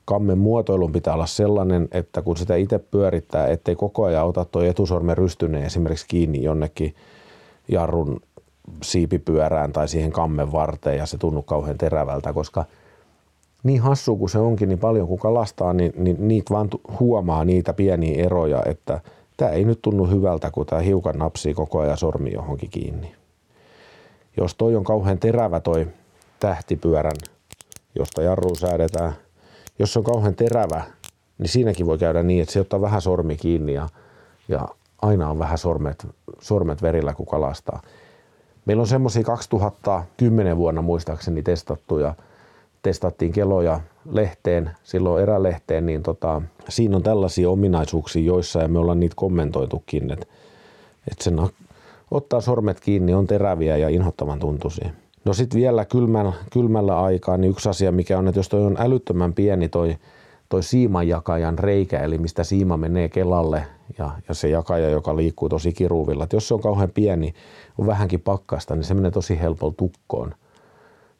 [0.05, 4.61] Kammen muotoilun pitää olla sellainen, että kun sitä itse pyörittää, ettei koko ajan ota tuo
[4.61, 6.95] etusormen rystyneen esimerkiksi kiinni jonnekin
[7.67, 8.19] jarrun
[8.83, 12.65] siipipyörään tai siihen kammen varteen ja se tunnu kauhean terävältä, koska
[13.63, 17.73] niin hassu kuin se onkin, niin paljon kun kalastaa, niin, niin niitä vaan huomaa niitä
[17.73, 19.01] pieniä eroja, että
[19.37, 23.15] tämä ei nyt tunnu hyvältä, kun tämä hiukan napsii koko ajan sormi johonkin kiinni.
[24.37, 25.87] Jos toi on kauhean terävä toi
[26.39, 27.17] tähtipyörän,
[27.95, 29.13] josta jarru säädetään.
[29.79, 30.83] Jos se on kauhean terävä,
[31.37, 33.89] niin siinäkin voi käydä niin, että se ottaa vähän sormi kiinni ja,
[34.47, 34.67] ja
[35.01, 36.07] aina on vähän sormet,
[36.41, 37.81] sormet verillä, kun kalastaa.
[38.65, 42.13] Meillä on semmoisia 2010 vuonna muistaakseni testattuja,
[42.85, 43.79] testattiin keloja
[44.11, 50.11] lehteen, silloin erälehteen, niin tota, siinä on tällaisia ominaisuuksia joissa ja me ollaan niitä kommentoitukin,
[50.11, 50.25] että,
[51.11, 51.39] että sen
[52.11, 54.89] ottaa sormet kiinni, on teräviä ja inhottavan tuntuisia.
[55.25, 58.77] No sitten vielä kylmällä, kylmällä aikaa, niin yksi asia mikä on, että jos toi on
[58.79, 59.95] älyttömän pieni toi,
[60.49, 63.63] toi siimanjakajan reikä, eli mistä siima menee kelalle
[63.97, 66.23] ja, ja se jakaja, joka liikkuu tosi kiruuvilla.
[66.23, 67.33] Että jos se on kauhean pieni,
[67.77, 70.35] on vähänkin pakkasta, niin se menee tosi helpolla tukkoon.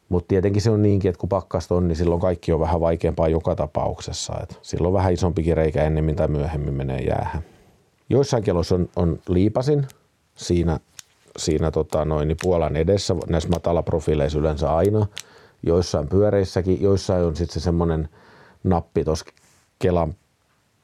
[0.08, 3.28] Mutta tietenkin se on niinkin, että kun pakkasta on, niin silloin kaikki on vähän vaikeampaa
[3.28, 4.34] joka tapauksessa.
[4.42, 7.42] Et silloin vähän isompikin reikä ennemmin tai myöhemmin menee jäähän.
[8.10, 9.86] Joissain keloissa on, on liipasin
[10.34, 10.80] siinä
[11.36, 15.06] siinä tota, noin, niin Puolan edessä, näissä matalaprofiileissa yleensä aina,
[15.62, 18.08] joissain pyöreissäkin, joissain on sitten se semmoinen
[18.64, 19.26] nappi tuossa
[19.78, 20.14] Kelan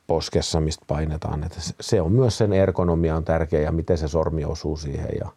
[0.06, 1.44] poskessa, mistä painetaan.
[1.44, 5.28] Et se on myös sen ergonomia on tärkeä ja miten se sormi osuu siihen ja,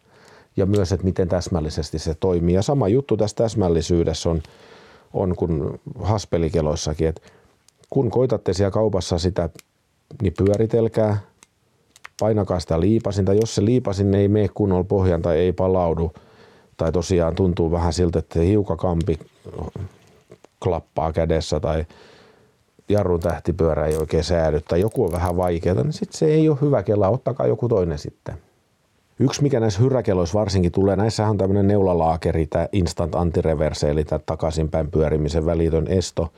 [0.56, 2.54] ja myös, että miten täsmällisesti se toimii.
[2.54, 4.42] Ja sama juttu tässä täsmällisyydessä on,
[5.12, 7.22] on kuin haspelikeloissakin, että
[7.90, 9.48] kun koitatte siellä kaupassa sitä,
[10.22, 11.18] niin pyöritelkää–
[12.20, 13.34] painakaa sitä liipasinta.
[13.34, 16.12] Jos se liipasin ei mene kunnolla pohjan tai ei palaudu,
[16.76, 19.18] tai tosiaan tuntuu vähän siltä, että hiukakampi
[20.62, 21.86] klappaa kädessä tai
[22.88, 26.58] jarrun tähtipyörä ei oikein säädy tai joku on vähän vaikeaa, niin sitten se ei ole
[26.60, 28.34] hyvä kela, ottakaa joku toinen sitten.
[29.20, 34.18] Yksi, mikä näissä hyrräkeloissa varsinkin tulee, näissä on tämmöinen neulalaakeri, tämä instant antireverse, eli tämä
[34.26, 36.32] takaisinpäin pyörimisen välitön esto,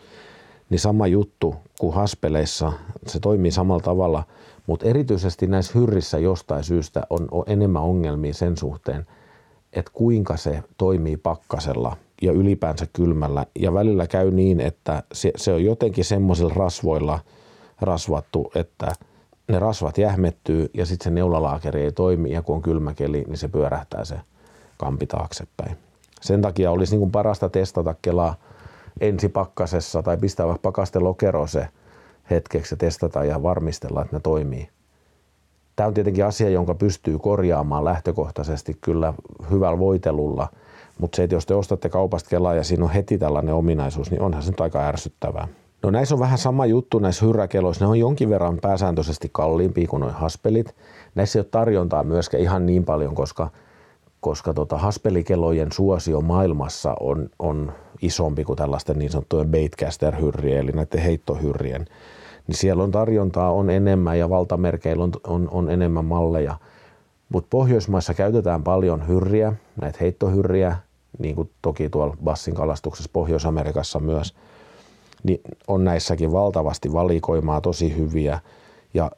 [0.70, 2.72] niin sama juttu kuin haspeleissa,
[3.06, 4.24] se toimii samalla tavalla,
[4.66, 9.06] mutta erityisesti näissä hyrrissä jostain syystä on, on enemmän ongelmia sen suhteen,
[9.72, 13.46] että kuinka se toimii pakkasella ja ylipäänsä kylmällä.
[13.58, 17.20] Ja välillä käy niin, että se, se on jotenkin semmoisilla rasvoilla
[17.80, 18.92] rasvattu, että
[19.48, 23.48] ne rasvat jähmettyy ja sitten se neulalaakeri ei toimi ja kun on kylmäkeli, niin se
[23.48, 24.20] pyörähtää se
[24.76, 25.76] kampi taaksepäin.
[26.20, 28.34] Sen takia olisi niin kuin parasta testata kelaa
[29.00, 31.68] ensi pakkasessa tai pistää vaikka pakaste lokero se
[32.30, 34.68] hetkeksi ja testata ja varmistella, että ne toimii.
[35.76, 39.14] Tämä on tietenkin asia, jonka pystyy korjaamaan lähtökohtaisesti kyllä
[39.50, 40.48] hyvällä voitelulla,
[40.98, 44.22] mutta se, että jos te ostatte kaupasta kelaa ja siinä on heti tällainen ominaisuus, niin
[44.22, 45.48] onhan se nyt aika ärsyttävää.
[45.82, 47.84] No näissä on vähän sama juttu näissä hyrräkeloissa.
[47.84, 50.74] Ne on jonkin verran pääsääntöisesti kalliimpia kuin nuo haspelit.
[51.14, 53.50] Näissä ei ole tarjontaa myöskään ihan niin paljon, koska,
[54.20, 61.00] koska tota, haspelikelojen suosio maailmassa on, on isompi kuin tällaisten niin sanottujen baitcaster-hyrrien, eli näiden
[61.00, 61.86] heittohyrrien.
[62.46, 66.56] Niin siellä on tarjontaa on enemmän ja valtamerkeillä on, on, on enemmän malleja.
[67.28, 70.76] Mutta Pohjoismaissa käytetään paljon hyrriä, näitä heittohyrriä,
[71.18, 74.34] niin kuin toki tuolla bassin kalastuksessa Pohjois-Amerikassa myös,
[75.24, 78.40] niin on näissäkin valtavasti valikoimaa tosi hyviä.
[78.94, 79.10] Ja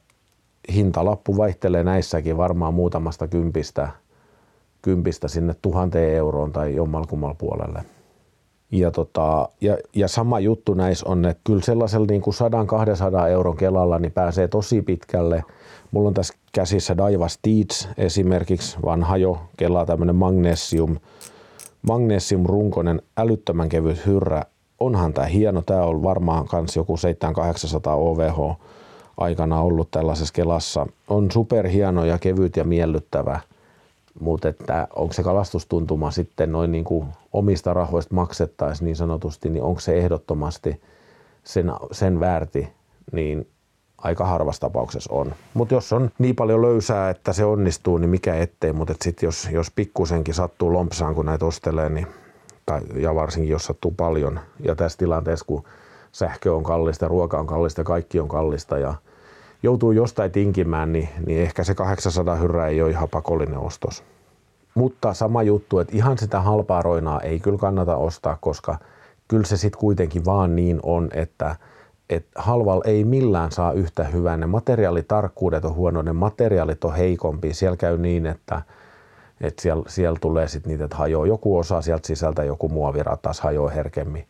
[0.75, 3.89] hintalappu vaihtelee näissäkin varmaan muutamasta kympistä,
[4.83, 7.85] kympistä sinne tuhanteen euroon tai jommalkummal puolelle.
[8.73, 12.35] Ja, tota, ja, ja, sama juttu näissä on, että kyllä sellaisella niin kuin
[13.25, 15.45] 100-200 euron kelalla niin pääsee tosi pitkälle.
[15.91, 20.97] Mulla on tässä käsissä Daiwa Steeds esimerkiksi, vanha jo kela, tämmöinen magnesium,
[21.83, 24.43] magnesium runkonen, älyttömän kevyt hyrrä.
[24.81, 28.61] Onhan tämä hieno, tämä on varmaan kans joku 700 OVH
[29.17, 30.87] aikana ollut tällaisessa kelassa.
[31.09, 33.41] On superhieno ja kevyt ja miellyttävä–
[34.21, 39.63] mutta että onko se kalastustuntuma sitten noin niin kuin omista rahoista maksettaisiin niin sanotusti, niin
[39.63, 40.81] onko se ehdottomasti
[41.45, 42.69] sen, sen väärti,
[43.13, 43.49] niin
[43.99, 45.35] aika harvassa tapauksessa on.
[45.55, 49.27] Mutta jos on niin paljon löysää, että se onnistuu, niin mikä ettei, mutta et sitten
[49.27, 52.07] jos, jos pikkusenkin sattuu lompsaan, kun näitä ostelee, niin,
[52.71, 55.65] tai, ja varsinkin jos sattuu paljon, ja tässä tilanteessa, kun
[56.13, 58.95] sähkö on kallista, ruoka on kallista, kaikki on kallista ja–
[59.63, 64.05] joutuu jostain tinkimään, niin, niin ehkä se 800 hyrrä ei ole ihan pakollinen ostos.
[64.75, 68.79] Mutta sama juttu, että ihan sitä halpaa roinaa ei kyllä kannata ostaa, koska
[69.29, 71.57] kyllä se sitten kuitenkin vaan niin on, että
[72.11, 74.37] et halval ei millään saa yhtä hyvää.
[74.37, 77.55] Ne materiaalitarkkuudet on huono, ne materiaalit on heikompi.
[77.55, 78.63] Siellä käy niin, että,
[79.41, 83.41] että siellä, siellä tulee sitten niitä, että hajoaa joku osa sieltä sisältä, joku muovira taas
[83.41, 84.27] hajoaa herkemmin.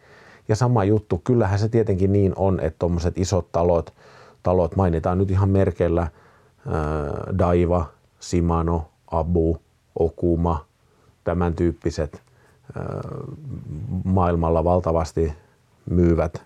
[0.49, 3.95] Ja sama juttu, kyllähän se tietenkin niin on, että tuommoiset isot talot–
[4.43, 6.09] talot mainitaan nyt ihan merkeillä
[7.39, 7.87] Daiva,
[8.21, 9.57] Simano, Abu,
[9.99, 10.67] Okuma,
[11.25, 12.23] tämän tyyppiset
[14.05, 15.33] maailmalla valtavasti
[15.91, 16.43] myyvät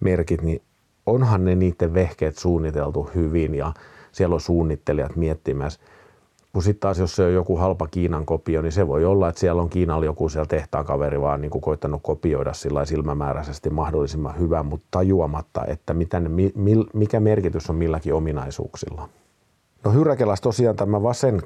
[0.00, 0.62] merkit, niin
[1.06, 3.72] onhan ne niiden vehkeet suunniteltu hyvin ja
[4.12, 5.80] siellä on suunnittelijat miettimässä–
[6.54, 9.40] kun sitten taas, jos se on joku halpa Kiinan kopio, niin se voi olla, että
[9.40, 14.38] siellä on Kiinalla joku siellä tehtaan kaveri vaan niin kuin koittanut kopioida sillä silmämääräisesti mahdollisimman
[14.38, 16.28] hyvä, mutta tajuamatta, että mitä ne,
[16.92, 19.08] mikä merkitys on milläkin ominaisuuksilla.
[19.84, 21.42] No Hyräkelas tosiaan tämä vasen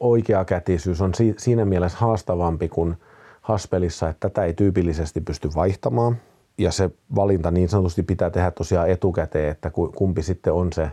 [0.00, 2.96] oikeakätisyys on siinä mielessä haastavampi kuin
[3.42, 6.16] Haspelissa, että tätä ei tyypillisesti pysty vaihtamaan.
[6.58, 10.90] Ja se valinta niin sanotusti pitää tehdä tosiaan etukäteen, että kumpi sitten on se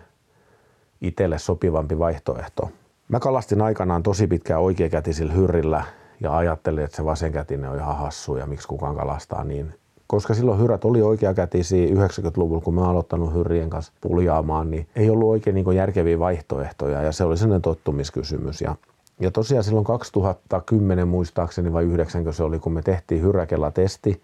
[1.02, 2.70] itselle sopivampi vaihtoehto.
[3.10, 5.84] Mä kalastin aikanaan tosi pitkään oikeakätisillä hyrrillä
[6.20, 9.74] ja ajattelin, että se vasenkätinen on ihan hassu ja miksi kukaan kalastaa niin.
[10.08, 15.30] Koska silloin hyrät oli oikeakätisiä 90-luvulla, kun mä aloittanut hyrrien kanssa puljaamaan, niin ei ollut
[15.30, 18.62] oikein niin järkeviä vaihtoehtoja ja se oli sellainen tottumiskysymys.
[18.62, 18.76] Ja,
[19.20, 24.22] ja tosiaan silloin 2010 muistaakseni vai 9 se oli, kun me tehtiin hyräkellä testi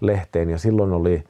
[0.00, 1.24] lehteen ja silloin oli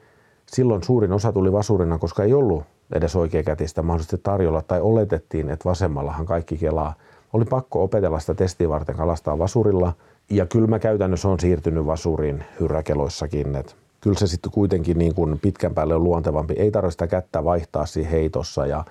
[0.45, 5.69] silloin suurin osa tuli vasurina, koska ei ollut edes oikeakätistä mahdollisesti tarjolla tai oletettiin, että
[5.69, 6.93] vasemmallahan kaikki kelaa.
[7.33, 9.93] Oli pakko opetella sitä testiä varten kalastaa vasurilla
[10.29, 13.55] ja kyllä mä käytännössä on siirtynyt vasuriin hyrräkeloissakin.
[13.55, 16.53] Et kyllä se sitten kuitenkin niin kuin pitkän päälle on luontevampi.
[16.53, 18.83] Ei tarvitse sitä kättä vaihtaa siinä heitossa ja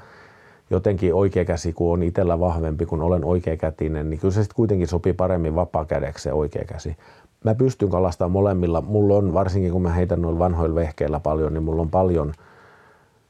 [0.70, 4.88] jotenkin oikea käsi, kun on itsellä vahvempi, kun olen oikeakätinen, niin kyllä se sitten kuitenkin
[4.88, 6.96] sopii paremmin vapaa-kädeksi se oikea käsi.
[7.44, 8.80] Mä pystyn kalastamaan molemmilla.
[8.80, 12.32] Mulla on, varsinkin kun mä heitän noilla vanhoilla vehkeillä paljon, niin mulla on paljon–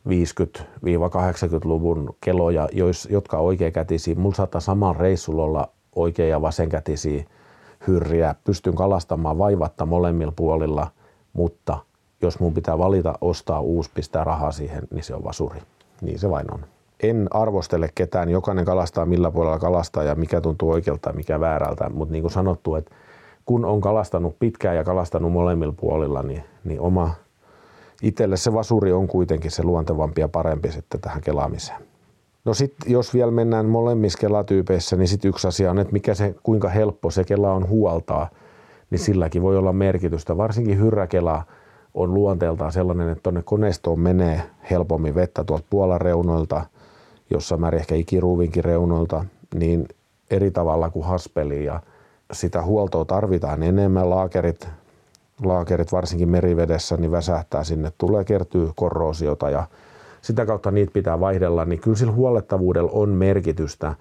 [0.09, 2.69] 50-80-luvun keloja,
[3.11, 4.15] jotka oikeakätisiä.
[4.15, 7.25] Mulla saattaa saman reissulla olla oikea- ja vasenkätisiä
[7.87, 8.35] hyrriä.
[8.45, 10.87] Pystyn kalastamaan vaivatta molemmilla puolilla,
[11.33, 11.79] mutta
[12.23, 15.61] jos mun pitää valita ostaa uusi, pistää rahaa siihen, niin se on vasuri.
[16.01, 16.65] Niin se vain on.
[17.03, 21.91] En arvostele ketään, jokainen kalastaa millä puolella kalastaa ja mikä tuntuu oikealta ja mikä väärältä,
[21.91, 22.95] mutta niin kuin sanottu, että
[23.45, 27.11] kun on kalastanut pitkään ja kalastanut molemmilla puolilla, niin, niin oma
[28.03, 31.83] itselle se vasuri on kuitenkin se luontevampi ja parempi sitten tähän kelaamiseen.
[32.45, 36.35] No sitten jos vielä mennään molemmissa kelatyypeissä, niin sitten yksi asia on, että mikä se,
[36.43, 38.31] kuinka helppo se kela on huoltaa,
[38.91, 40.37] niin silläkin voi olla merkitystä.
[40.37, 41.43] Varsinkin hyrräkela
[41.95, 46.67] on luonteeltaan sellainen, että tuonne koneistoon menee helpommin vettä tuolta puolareunoilta,
[47.31, 49.89] jossa määrin ehkä ikiruuvinkin reunoilta, niin
[50.31, 51.81] eri tavalla kuin haspeli ja
[52.33, 54.11] sitä huoltoa tarvitaan enemmän.
[54.11, 54.69] Laakerit,
[55.45, 59.67] laakerit varsinkin merivedessä niin väsähtää sinne, tulee kertyy korroosiota ja
[60.23, 63.95] sitä kautta niitä pitää vaihdella, niin kyllä sillä huollettavuudella on merkitystä.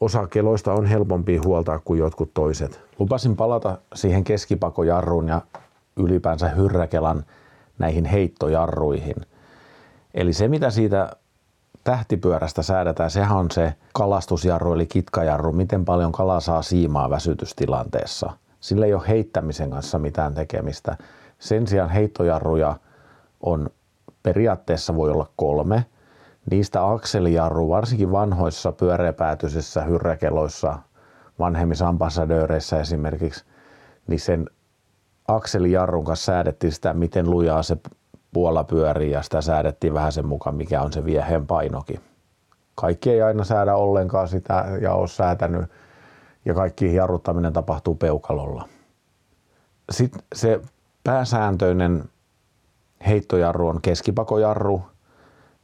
[0.00, 2.80] Osa keloista on helpompi huoltaa kuin jotkut toiset.
[2.98, 5.42] Lupasin palata siihen keskipakojarruun ja
[5.96, 7.24] ylipäänsä hyrräkelan
[7.78, 9.16] näihin heittojarruihin.
[10.14, 11.16] Eli se, mitä siitä
[11.84, 18.32] tähtipyörästä säädetään, sehän on se kalastusjarru eli kitkajarru, miten paljon kala saa siimaa väsytystilanteessa.
[18.68, 20.96] Sillä ei ole heittämisen kanssa mitään tekemistä.
[21.38, 22.76] Sen sijaan heittojarruja
[23.40, 23.70] on
[24.22, 25.84] periaatteessa voi olla kolme.
[26.50, 30.78] Niistä akselijarru, varsinkin vanhoissa pyöreäpäätyisissä hyrräkeloissa,
[31.38, 33.44] vanhemmissa ambassadööreissä esimerkiksi,
[34.06, 34.46] niin sen
[35.28, 37.76] akselijarrun kanssa säädettiin sitä, miten lujaa se
[38.32, 42.00] puola pyörii ja sitä säädettiin vähän sen mukaan, mikä on se vieheen painokin.
[42.74, 45.70] Kaikki ei aina säädä ollenkaan sitä ja ole säätänyt
[46.48, 48.68] ja kaikki jarruttaminen tapahtuu peukalolla.
[49.90, 50.60] Sitten se
[51.04, 52.04] pääsääntöinen
[53.06, 54.82] heittojarru on keskipakojarru,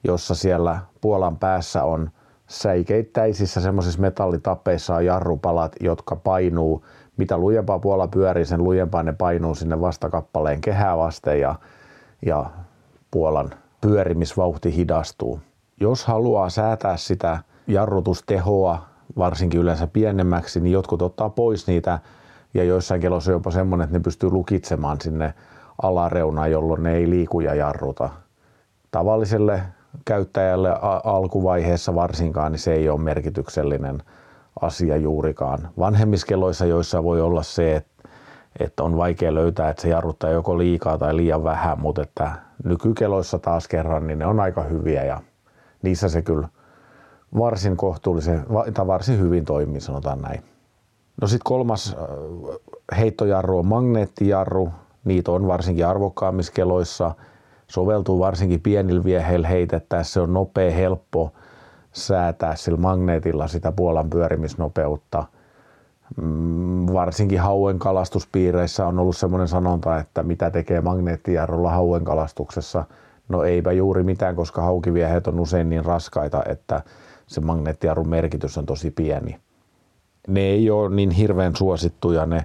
[0.04, 2.10] jossa siellä Puolan päässä on
[2.46, 6.84] säikeittäisissä semmoisissa metallitapeissa on jarrupalat, jotka painuu.
[7.16, 11.54] Mitä lujempaa Puola pyörii, sen lujempaa ne painuu sinne vastakappaleen kehää vasten ja,
[12.26, 12.50] ja
[13.10, 15.40] Puolan pyörimisvauhti hidastuu.
[15.80, 21.98] Jos haluaa säätää sitä jarrutustehoa varsinkin yleensä pienemmäksi, niin jotkut ottaa pois niitä
[22.54, 25.34] ja joissain kelossa on jopa semmoinen, että ne pystyy lukitsemaan sinne
[25.82, 28.10] alareuna, jolloin ne ei liiku ja jarruta.
[28.90, 29.62] Tavalliselle
[30.04, 30.70] käyttäjälle
[31.04, 34.02] alkuvaiheessa varsinkaan, niin se ei ole merkityksellinen
[34.60, 35.68] asia juurikaan.
[35.78, 38.08] Vanhemmiskeloissa, joissa voi olla se, että,
[38.60, 42.32] että on vaikea löytää, että se jarruttaa joko liikaa tai liian vähän, mutta että
[42.64, 45.20] nykykeloissa taas kerran, niin ne on aika hyviä ja
[45.82, 46.48] niissä se kyllä
[47.38, 50.42] varsin kohtuullisen tai varsin hyvin toimii, sanotaan näin.
[51.20, 51.96] No sitten kolmas
[52.98, 54.68] heittojarru on magneettijarru,
[55.04, 57.14] Niitä on varsinkin arvokkaammissa keloissa.
[57.66, 60.12] Soveltuu varsinkin pienillä vieheillä heitettäessä.
[60.12, 61.32] Se on nopea, helppo
[61.92, 65.24] säätää sillä magneetilla sitä Puolan pyörimisnopeutta.
[66.16, 72.84] Mm, varsinkin hauen kalastuspiireissä on ollut semmoinen sanonta, että mitä tekee magneettijarrulla hauen kalastuksessa.
[73.28, 76.82] No eipä juuri mitään, koska haukivieheet on usein niin raskaita, että
[77.26, 79.38] se magneettijarrun merkitys on tosi pieni.
[80.28, 82.44] Ne ei ole niin hirveän suosittuja ne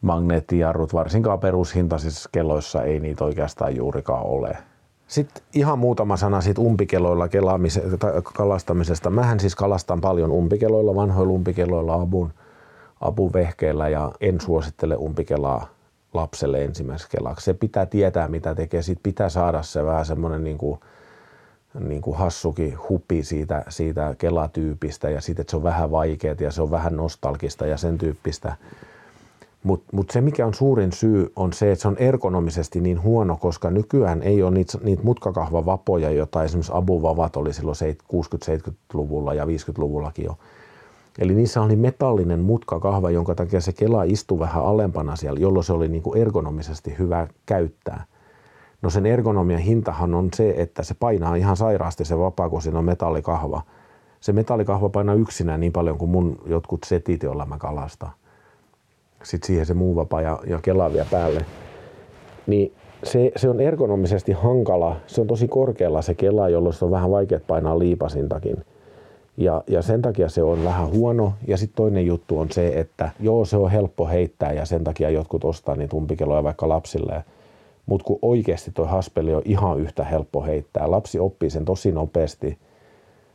[0.00, 4.58] magneettijarrut, varsinkaan perushintaisissa kelloissa ei niitä oikeastaan juurikaan ole.
[5.06, 7.28] Sitten ihan muutama sana siitä umpikeloilla
[8.22, 9.10] kalastamisesta.
[9.10, 12.32] Mähän siis kalastan paljon umpikeloilla, vanhoilla umpikeloilla, abun,
[13.00, 15.66] abuvehkeillä ja en suosittele umpikelaa
[16.14, 17.44] lapselle ensimmäiseksi kelaksi.
[17.44, 18.82] Se pitää tietää, mitä tekee.
[18.82, 20.80] Sitten pitää saada se vähän semmoinen niin kuin,
[21.78, 26.52] niin kuin hassukin hupi siitä, siitä kelatyypistä ja siitä, että se on vähän vaikeaa ja
[26.52, 28.56] se on vähän nostalgista ja sen tyyppistä
[29.62, 33.36] mutta mut se, mikä on suurin syy, on se, että se on ergonomisesti niin huono,
[33.36, 37.76] koska nykyään ei ole niitä, niitä mutkakahvavapoja, joita esimerkiksi abuvavat oli silloin
[38.14, 40.38] 60-70-luvulla ja 50-luvullakin jo.
[41.18, 45.72] Eli niissä oli metallinen mutkakahva, jonka takia se kela istui vähän alempana siellä, jolloin se
[45.72, 48.04] oli niin kuin ergonomisesti hyvä käyttää.
[48.82, 52.78] No sen ergonomian hintahan on se, että se painaa ihan sairaasti se vapaa, kun siinä
[52.78, 53.62] on metallikahva.
[54.20, 58.10] Se metallikahva painaa yksinään niin paljon kuin mun jotkut setit, joilla mä kalastan
[59.22, 61.44] sitten siihen se muu vapaa ja, ja Kela vielä päälle.
[62.46, 62.72] Niin
[63.04, 64.96] se, se, on ergonomisesti hankala.
[65.06, 68.56] Se on tosi korkealla se Kela, jolloin se on vähän vaikea painaa liipasintakin.
[69.36, 71.32] Ja, ja sen takia se on vähän huono.
[71.46, 75.10] Ja sitten toinen juttu on se, että joo, se on helppo heittää ja sen takia
[75.10, 77.24] jotkut ostaa niitä umpikeloja vaikka lapsille.
[77.90, 80.90] Mutta kun oikeasti toi haspeli on ihan yhtä helppo heittää.
[80.90, 82.58] Lapsi oppii sen tosi nopeasti,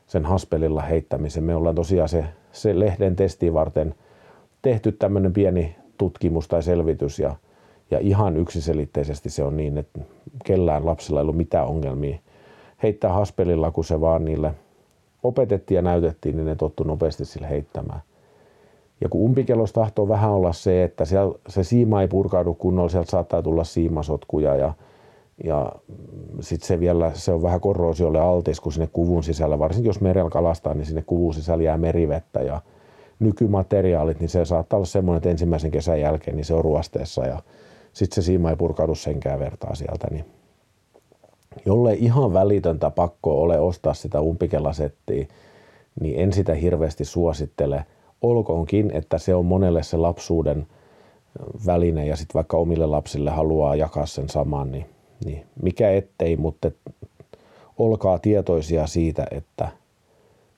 [0.08, 1.44] sen haspelilla heittämisen.
[1.44, 3.96] Me ollaan tosiaan se, se lehden testi varten–
[4.66, 7.36] tehty tämmöinen pieni tutkimus tai selvitys ja,
[7.92, 10.00] ja ihan yksiselitteisesti se on niin, että
[10.46, 12.20] kellään lapsilla ei ollut mitään ongelmia
[12.84, 14.54] heittää haspelilla, kun se vaan niille
[15.24, 18.02] opetettiin ja näytettiin, niin ne tottu nopeasti sille heittämään.
[19.06, 23.12] Ja kun umpikellossa tahtoo vähän olla se, että siellä, se siima ei purkaudu kunnolla, sieltä
[23.12, 24.74] saattaa tulla siimasotkuja ja,
[25.44, 25.72] ja
[26.40, 30.30] sitten se vielä se on vähän korroosiolle altis, kun sinne kuvun sisällä, varsinkin jos merellä
[30.30, 32.62] kalastaa, niin sinne kuvun sisällä jää merivettä ja
[33.20, 37.42] nykymateriaalit, niin se saattaa olla semmoinen, että ensimmäisen kesän jälkeen niin se on ruosteessa ja
[37.94, 40.08] sitten se siima ei purkaudu senkään vertaa sieltä.
[40.12, 40.26] Niin
[41.66, 45.28] jolle ihan välitöntä pakko ole ostaa sitä umpikelasettiä,
[46.02, 47.86] niin en sitä hirveästi suosittele.
[48.26, 50.68] Olkoonkin, että se on monelle se lapsuuden
[51.66, 54.86] väline ja sitten vaikka omille lapsille haluaa jakaa sen saman, niin,
[55.26, 56.72] niin mikä ettei, mutta
[57.78, 59.70] olkaa tietoisia siitä, että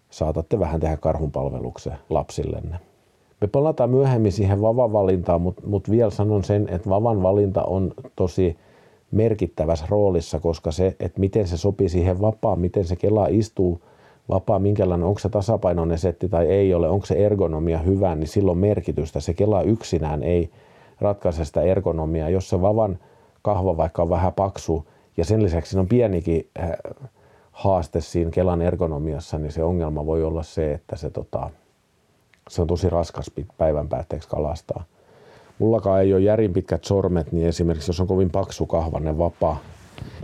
[0.09, 2.80] saatatte vähän tehdä karhunpalveluksen lapsillenne.
[3.41, 7.91] Me palataan myöhemmin siihen vavan valintaan, mutta, mutta vielä sanon sen, että vavan valinta on
[8.15, 8.57] tosi
[9.11, 13.82] merkittävässä roolissa, koska se, että miten se sopii siihen vapaan, miten se kela istuu
[14.30, 18.57] vapaa, minkälainen, onko se tasapainoinen setti tai ei ole, onko se ergonomia hyvä, niin silloin
[18.57, 19.19] merkitystä.
[19.19, 20.49] Se kela yksinään ei
[21.01, 22.30] ratkaise sitä ergonomiaa.
[22.30, 22.99] Jos se vavan
[23.41, 26.71] kahva vaikka on vähän paksu ja sen lisäksi on pienikin äh,
[27.51, 31.49] haaste siinä kelan ergonomiassa, niin se ongelma voi olla se, että se, tota,
[32.49, 34.84] se on tosi raskas päivän päätteeksi kalastaa.
[35.59, 39.57] Mullakaan ei ole järin pitkät sormet, niin esimerkiksi jos on kovin paksu kahvanne vapaa,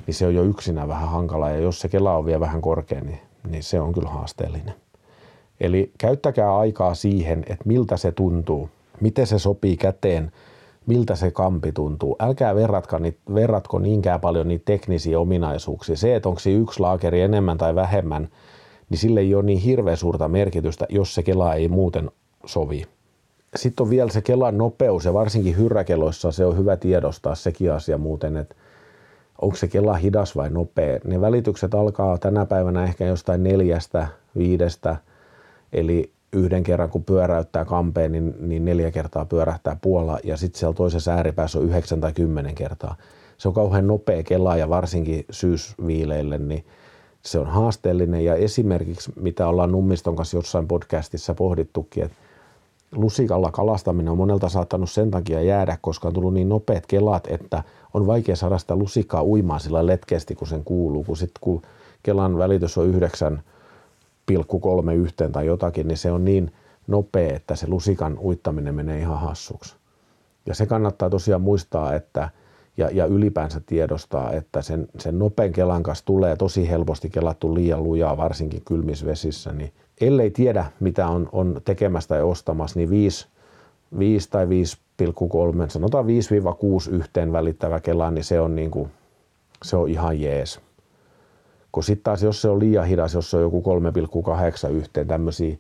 [0.07, 1.49] niin se on jo yksinä vähän hankala.
[1.49, 4.73] Ja jos se kela on vielä vähän korkea, niin, niin se on kyllä haasteellinen.
[5.59, 8.69] Eli käyttäkää aikaa siihen, että miltä se tuntuu,
[9.01, 10.31] miten se sopii käteen,
[10.85, 12.15] miltä se kampi tuntuu.
[12.19, 12.97] Älkää verratko,
[13.33, 15.97] verratko niinkään paljon niitä teknisiä ominaisuuksia.
[15.97, 18.29] Se, että onko se yksi laakeri enemmän tai vähemmän,
[18.89, 22.11] niin sille ei ole niin hirveän suurta merkitystä, jos se kela ei muuten
[22.45, 22.85] sovi.
[23.55, 27.97] Sitten on vielä se kelan nopeus ja varsinkin hyrräkeloissa se on hyvä tiedostaa sekin asia
[27.97, 28.55] muuten, että
[29.43, 30.99] onko se kela hidas vai nopea.
[31.03, 34.97] Ne välitykset alkaa tänä päivänä ehkä jostain neljästä, viidestä,
[35.73, 40.75] eli yhden kerran kun pyöräyttää kampeen, niin, niin neljä kertaa pyörähtää puola ja sitten siellä
[40.75, 42.95] toisessa ääripäässä on yhdeksän tai kymmenen kertaa.
[43.37, 46.65] Se on kauhean nopea kela ja varsinkin syysviileille, niin
[47.21, 52.17] se on haasteellinen ja esimerkiksi mitä ollaan Nummiston kanssa jossain podcastissa pohdittukin, että
[52.95, 57.63] lusikalla kalastaminen on monelta saattanut sen takia jäädä, koska on tullut niin nopeat kelat, että
[57.93, 61.03] on vaikea saada sitä lusikkaa uimaan sillä letkeästi, kun sen kuuluu.
[61.03, 61.61] Kun sitten kun
[62.03, 66.51] kelan välitys on 9,3 yhteen tai jotakin, niin se on niin
[66.87, 69.75] nopea, että se lusikan uittaminen menee ihan hassuksi.
[70.45, 72.29] Ja se kannattaa tosiaan muistaa, että
[72.77, 77.83] ja, ja ylipäänsä tiedostaa, että sen, sen nopean kelan kanssa tulee tosi helposti kelattu liian
[77.83, 79.71] lujaa, varsinkin kylmisvesissä, niin
[80.01, 83.27] ellei tiedä, mitä on, on tekemässä tai ostamassa, niin 5,
[83.99, 84.49] 5 tai
[85.01, 86.07] 5,3, sanotaan 5-6
[86.91, 88.91] yhteen välittävä kela, niin se on, niin kuin,
[89.63, 90.59] se on ihan jees.
[91.71, 93.63] Kun sitten taas, jos se on liian hidas, jos se on joku
[94.67, 95.57] 3,8 yhteen, tämmöisiä,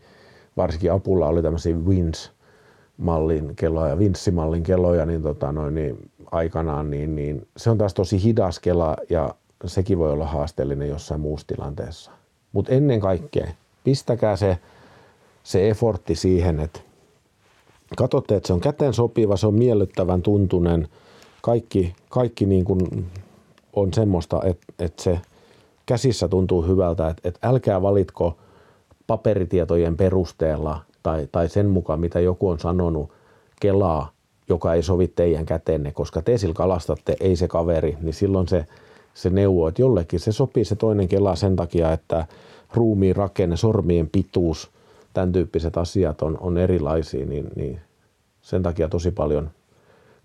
[0.57, 2.31] varsinkin apulla oli tämmöisiä wins
[2.97, 8.23] mallin kelloja, vinssimallin kelloja, niin, tota noin, niin aikanaan, niin, niin se on taas tosi
[8.23, 12.11] hidas kela ja sekin voi olla haasteellinen jossain muussa tilanteessa.
[12.51, 13.47] Mutta ennen kaikkea
[13.83, 14.57] pistäkää se,
[15.43, 16.79] se effortti siihen, että
[17.95, 20.87] katsotte, että se on käteen sopiva, se on miellyttävän tuntunen,
[21.41, 23.05] kaikki, kaikki niin kuin
[23.73, 25.19] on semmoista, että, että se
[25.85, 28.37] käsissä tuntuu hyvältä, että, että älkää valitko
[29.07, 33.11] paperitietojen perusteella tai, tai sen mukaan, mitä joku on sanonut,
[33.59, 34.11] kelaa,
[34.49, 38.65] joka ei sovi teidän käteenne, koska te sillä kalastatte, ei se kaveri, niin silloin se,
[39.13, 42.25] se neuvo, että jollekin se sopii se toinen kela sen takia, että
[42.73, 44.71] ruumiin rakenne, sormien pituus,
[45.13, 47.81] tämän tyyppiset asiat on, on erilaisia, niin, niin
[48.41, 49.49] sen takia tosi paljon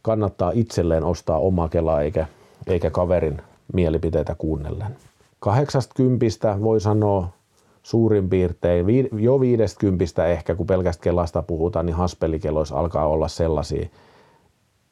[0.03, 2.27] kannattaa itselleen ostaa oma kela eikä,
[2.67, 4.97] eikä kaverin mielipiteitä kuunnellen.
[5.41, 6.27] 80
[6.63, 7.29] voi sanoa
[7.83, 13.89] suurin piirtein, jo 50 ehkä, kun pelkästä kelasta puhutaan, niin haspelikeloissa alkaa olla sellaisia,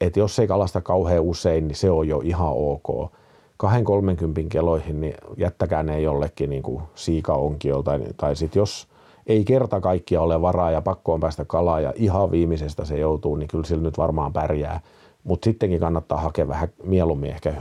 [0.00, 3.12] että jos ei kalasta kauhean usein, niin se on jo ihan ok
[3.56, 7.90] 230 keloihin, niin jättäkää ne jollekin niin kuin siikaonkiolta.
[7.90, 8.88] Tai, tai sitten jos
[9.26, 13.36] ei kerta kaikkia ole varaa ja pakko on päästä kalaa ja ihan viimeisestä se joutuu,
[13.36, 14.80] niin kyllä sillä nyt varmaan pärjää.
[15.24, 17.54] Mutta sittenkin kannattaa hakea vähän mieluummin ehkä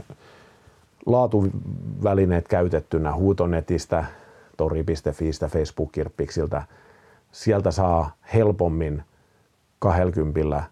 [1.06, 4.04] laatuvälineet käytettynä huutonetistä,
[4.56, 6.62] tori.fiistä, Facebook-kirppiksiltä.
[7.32, 9.02] Sieltä saa helpommin
[9.78, 10.64] 20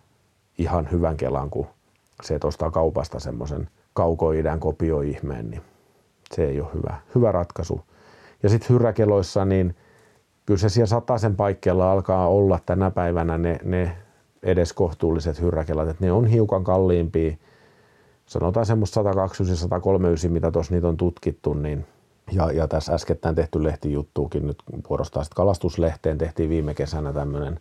[0.59, 1.66] ihan hyvän kelan, kun
[2.22, 5.62] se, että ostaa kaupasta semmoisen– kaukoidän kopioihmeen, niin
[6.34, 7.80] se ei ole hyvä, hyvä ratkaisu.
[8.42, 9.76] Ja sitten hyräkeloissa, niin
[10.47, 13.97] kyllä se siellä sataisen paikkeilla alkaa olla tänä päivänä ne, ne
[14.42, 17.36] edes kohtuulliset hyrräkelat, että ne on hiukan kalliimpia.
[18.26, 21.86] Sanotaan semmoista 120 130 mitä tuossa niitä on tutkittu, niin
[22.32, 27.61] ja, ja tässä äskettäin tehty lehtijuttuukin nyt vuorostaa sitten kalastuslehteen tehtiin viime kesänä tämmöinen,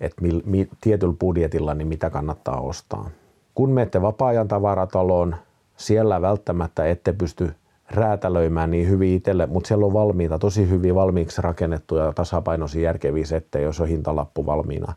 [0.00, 3.10] että mi, mi, tietyllä budjetilla niin mitä kannattaa ostaa.
[3.54, 5.36] Kun menette vapaa-ajan tavarataloon,
[5.76, 7.54] siellä välttämättä ette pysty
[7.90, 13.64] räätälöimään niin hyvin itselle, mutta siellä on valmiita, tosi hyvin valmiiksi rakennettuja tasapainoisia järkeviä settejä,
[13.64, 14.94] jos on hintalappu valmiina.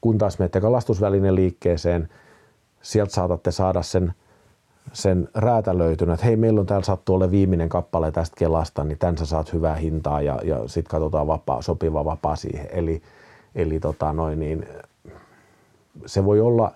[0.00, 2.08] Kun taas menette kalastusvälineen liikkeeseen,
[2.82, 4.14] sieltä saatatte saada sen
[4.92, 9.18] sen räätälöitynä, että hei meillä on täällä sattu ole viimeinen kappale tästä kelasta, niin tän
[9.18, 12.68] sä saat hyvää hintaa ja, ja sitten katsotaan vapaa, sopiva vapaa siihen.
[12.70, 13.02] Eli,
[13.54, 14.68] eli tota noin, niin,
[16.06, 16.72] se voi olla,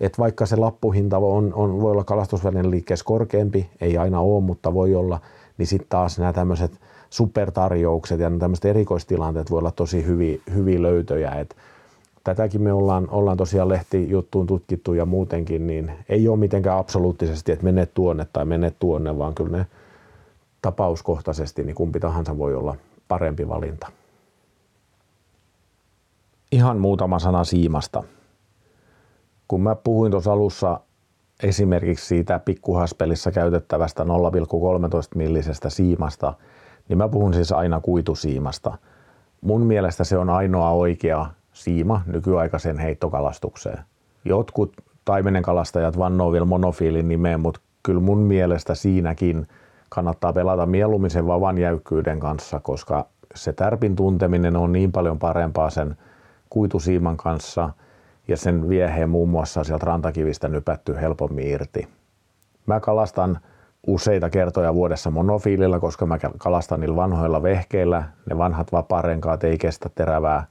[0.00, 4.74] että vaikka se lappuhinta on, on, voi olla kalastusvälinen liikkeessä korkeampi, ei aina ole, mutta
[4.74, 5.20] voi olla,
[5.58, 6.80] niin sitten taas nämä tämmöiset
[7.10, 11.30] supertarjoukset ja tämmöiset erikoistilanteet voi olla tosi hyviä, hyviä löytöjä.
[11.30, 11.56] Et
[12.24, 17.64] tätäkin me ollaan, ollaan tosiaan lehtijuttuun tutkittu ja muutenkin, niin ei ole mitenkään absoluuttisesti, että
[17.64, 19.66] mene tuonne tai mene tuonne, vaan kyllä ne
[20.62, 22.76] tapauskohtaisesti niin kumpi tahansa voi olla
[23.08, 23.86] parempi valinta.
[26.52, 28.02] Ihan muutama sana siimasta.
[29.48, 30.80] Kun mä puhuin tuossa alussa
[31.42, 34.08] esimerkiksi siitä pikkuhaspelissa käytettävästä 0,13
[35.14, 36.34] millisestä siimasta,
[36.88, 38.78] niin mä puhun siis aina kuitusiimasta.
[39.40, 43.78] Mun mielestä se on ainoa oikea siima nykyaikaiseen heittokalastukseen.
[44.24, 44.72] Jotkut
[45.04, 49.48] taimenenkalastajat vannoo vielä monofiilin nimeen, mutta kyllä mun mielestä siinäkin
[49.88, 55.70] kannattaa pelata mieluummin sen vavan jäykkyyden kanssa, koska se tärpin tunteminen on niin paljon parempaa
[55.70, 55.96] sen
[56.50, 57.70] kuitusiiman kanssa
[58.28, 61.88] ja sen vieheen muun muassa sieltä rantakivistä nypätty helpommin irti.
[62.66, 63.38] Mä kalastan
[63.86, 68.02] useita kertoja vuodessa monofiililla, koska mä kalastan niillä vanhoilla vehkeillä.
[68.30, 70.46] Ne vanhat vapaarenkaat ei kestä terävää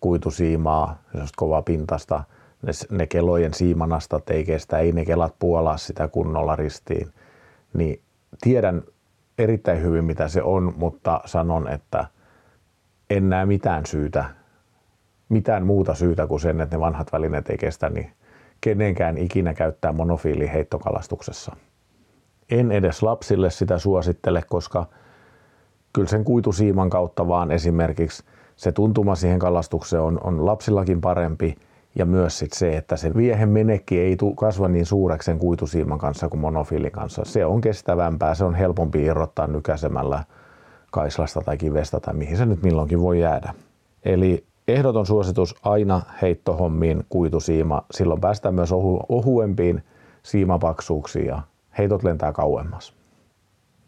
[0.00, 1.02] kuitusiimaa,
[1.36, 2.24] kova pintasta.
[2.62, 7.12] Ne, ne kelojen siimanastat ei kestä, ei ne kelat puolaa sitä kunnolla ristiin.
[7.74, 8.00] Niin
[8.40, 8.82] tiedän
[9.38, 12.06] erittäin hyvin, mitä se on, mutta sanon, että
[13.10, 14.24] en näe mitään syytä,
[15.28, 18.10] mitään muuta syytä kuin sen, että ne vanhat välineet ei kestä, niin
[18.60, 21.56] kenenkään ikinä käyttää monofiili heittokalastuksessa.
[22.50, 24.86] En edes lapsille sitä suosittele, koska
[25.92, 28.24] kyllä sen kuitusiiman kautta vaan esimerkiksi
[28.56, 31.56] se tuntuma siihen kalastukseen on, on lapsillakin parempi
[31.94, 36.28] ja myös sit se, että se viehen menekki ei kasva niin suureksi sen kuitusiiman kanssa
[36.28, 37.22] kuin monofiilin kanssa.
[37.24, 40.24] Se on kestävämpää, se on helpompi irrottaa nykäsemällä
[40.90, 43.54] kaislasta tai kivestä tai mihin se nyt milloinkin voi jäädä.
[44.04, 47.82] Eli ehdoton suositus aina heittohommiin kuitusiima.
[47.90, 49.82] Silloin päästään myös ohu, ohuempiin
[50.22, 51.42] siimapaksuuksiin ja
[51.78, 52.94] heitot lentää kauemmas.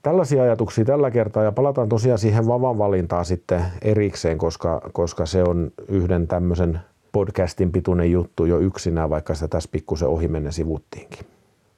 [0.03, 5.43] Tällaisia ajatuksia tällä kertaa ja palataan tosiaan siihen vavan valintaan sitten erikseen, koska, koska se
[5.43, 6.81] on yhden tämmöisen
[7.13, 11.27] podcastin pituinen juttu jo yksinään, vaikka sitä tässä pikkusen ohi menne sivuttiinkin.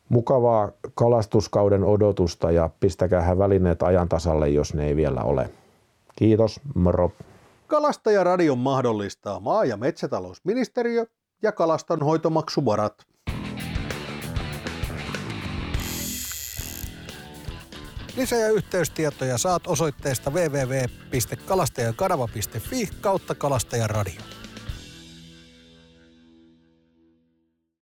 [0.08, 5.50] Mukavaa kalastuskauden odotusta ja pistäkää välineet ajan tasalle, jos ne ei vielä ole.
[6.16, 7.12] Kiitos, moro.
[7.72, 11.06] Kalastajaradion mahdollistaa maa- ja metsätalousministeriö
[11.42, 13.06] ja kalastonhoitomaksuvarat.
[18.16, 24.41] Lisä- ja yhteystietoja saat osoitteesta www.kalastajakanava.fi kautta kalastajaradio.